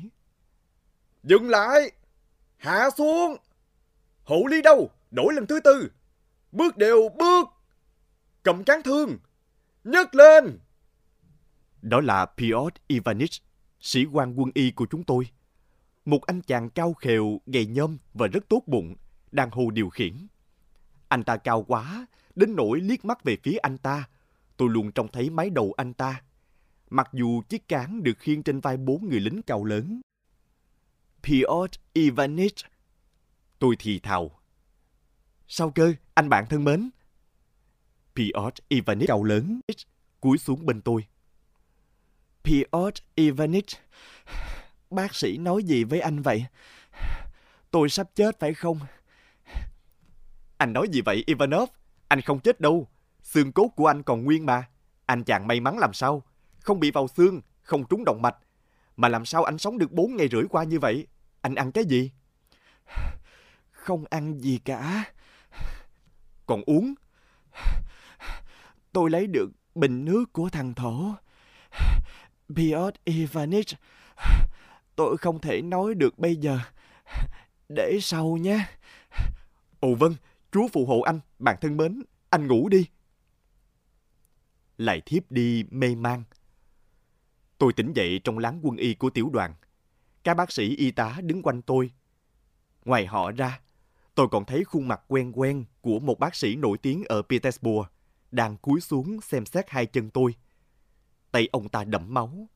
[1.24, 1.92] Dừng lại!
[2.58, 3.38] Hạ xuống!
[4.24, 4.90] Hộ ly đâu?
[5.12, 5.92] Đổi lần thứ tư!
[6.52, 7.50] Bước đều bước!
[8.44, 9.18] Cầm cán thương!
[9.84, 10.60] Nhấc lên!
[11.82, 13.32] Đó là Piotr Ivanich,
[13.80, 15.28] sĩ quan quân y của chúng tôi.
[16.06, 18.96] Một anh chàng cao khều, gầy nhôm và rất tốt bụng,
[19.32, 20.28] đang hô điều khiển.
[21.08, 24.04] Anh ta cao quá, đến nỗi liếc mắt về phía anh ta.
[24.58, 26.22] Tôi luôn trông thấy mái đầu anh ta.
[26.90, 30.02] Mặc dù chiếc cán được khiêng trên vai bốn người lính cao lớn.
[31.24, 32.56] Piotr Ivanich.
[33.60, 34.32] Tôi thì thào.
[35.48, 36.90] Sao cơ, anh bạn thân mến?
[38.16, 39.60] Piotr Ivanich cao lớn,
[40.22, 41.06] cúi xuống bên tôi.
[42.44, 43.70] Piotr Ivanich,
[44.90, 46.46] bác sĩ nói gì với anh vậy?
[47.72, 48.80] Tôi sắp chết phải không?
[50.58, 51.70] Anh nói gì vậy Ivanov?
[52.08, 52.88] Anh không chết đâu.
[53.22, 54.70] Xương cốt của anh còn nguyên mà.
[55.06, 56.24] Anh chàng may mắn làm sao?
[56.66, 58.36] Không bị vào xương, không trúng động mạch.
[58.98, 61.08] Mà làm sao anh sống được 4 ngày rưỡi qua như vậy?
[61.42, 62.12] Anh ăn cái gì?
[63.72, 65.04] Không ăn gì cả.
[66.46, 66.94] Còn uống?
[68.92, 71.14] Tôi lấy được bình nước của thằng thổ.
[72.56, 73.70] Piotr Ivanich,
[74.96, 76.60] tôi không thể nói được bây giờ.
[77.70, 78.66] Để sau nhé.
[79.80, 80.16] Ồ vâng,
[80.52, 82.86] Chúa phù hộ anh, bạn thân mến, anh ngủ đi.
[84.78, 86.24] Lại thiếp đi mê mang.
[87.58, 89.54] Tôi tỉnh dậy trong láng quân y của tiểu đoàn.
[90.24, 91.92] Các bác sĩ y tá đứng quanh tôi.
[92.86, 93.60] Ngoài họ ra,
[94.16, 97.88] tôi còn thấy khuôn mặt quen quen của một bác sĩ nổi tiếng ở Petersburg
[98.32, 100.36] đang cúi xuống xem xét hai chân tôi.
[101.32, 102.50] Tay ông ta đẫm máu.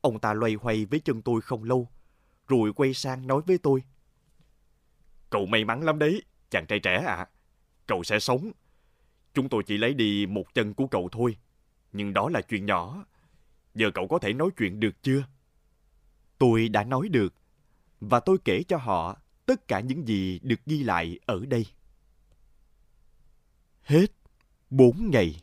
[0.00, 1.88] Ông ta loay hoay với chân tôi không lâu,
[2.48, 3.82] rồi quay sang nói với tôi.
[5.30, 7.14] Cậu may mắn lắm đấy, chàng trai trẻ ạ.
[7.14, 7.28] À.
[7.86, 8.52] Cậu sẽ sống.
[9.34, 11.36] Chúng tôi chỉ lấy đi một chân của cậu thôi.
[11.92, 13.04] Nhưng đó là chuyện nhỏ.
[13.74, 15.24] Giờ cậu có thể nói chuyện được chưa?
[16.38, 17.34] Tôi đã nói được.
[18.00, 19.16] Và tôi kể cho họ
[19.46, 21.66] tất cả những gì được ghi lại ở đây.
[23.82, 24.06] Hết
[24.70, 25.42] bốn ngày.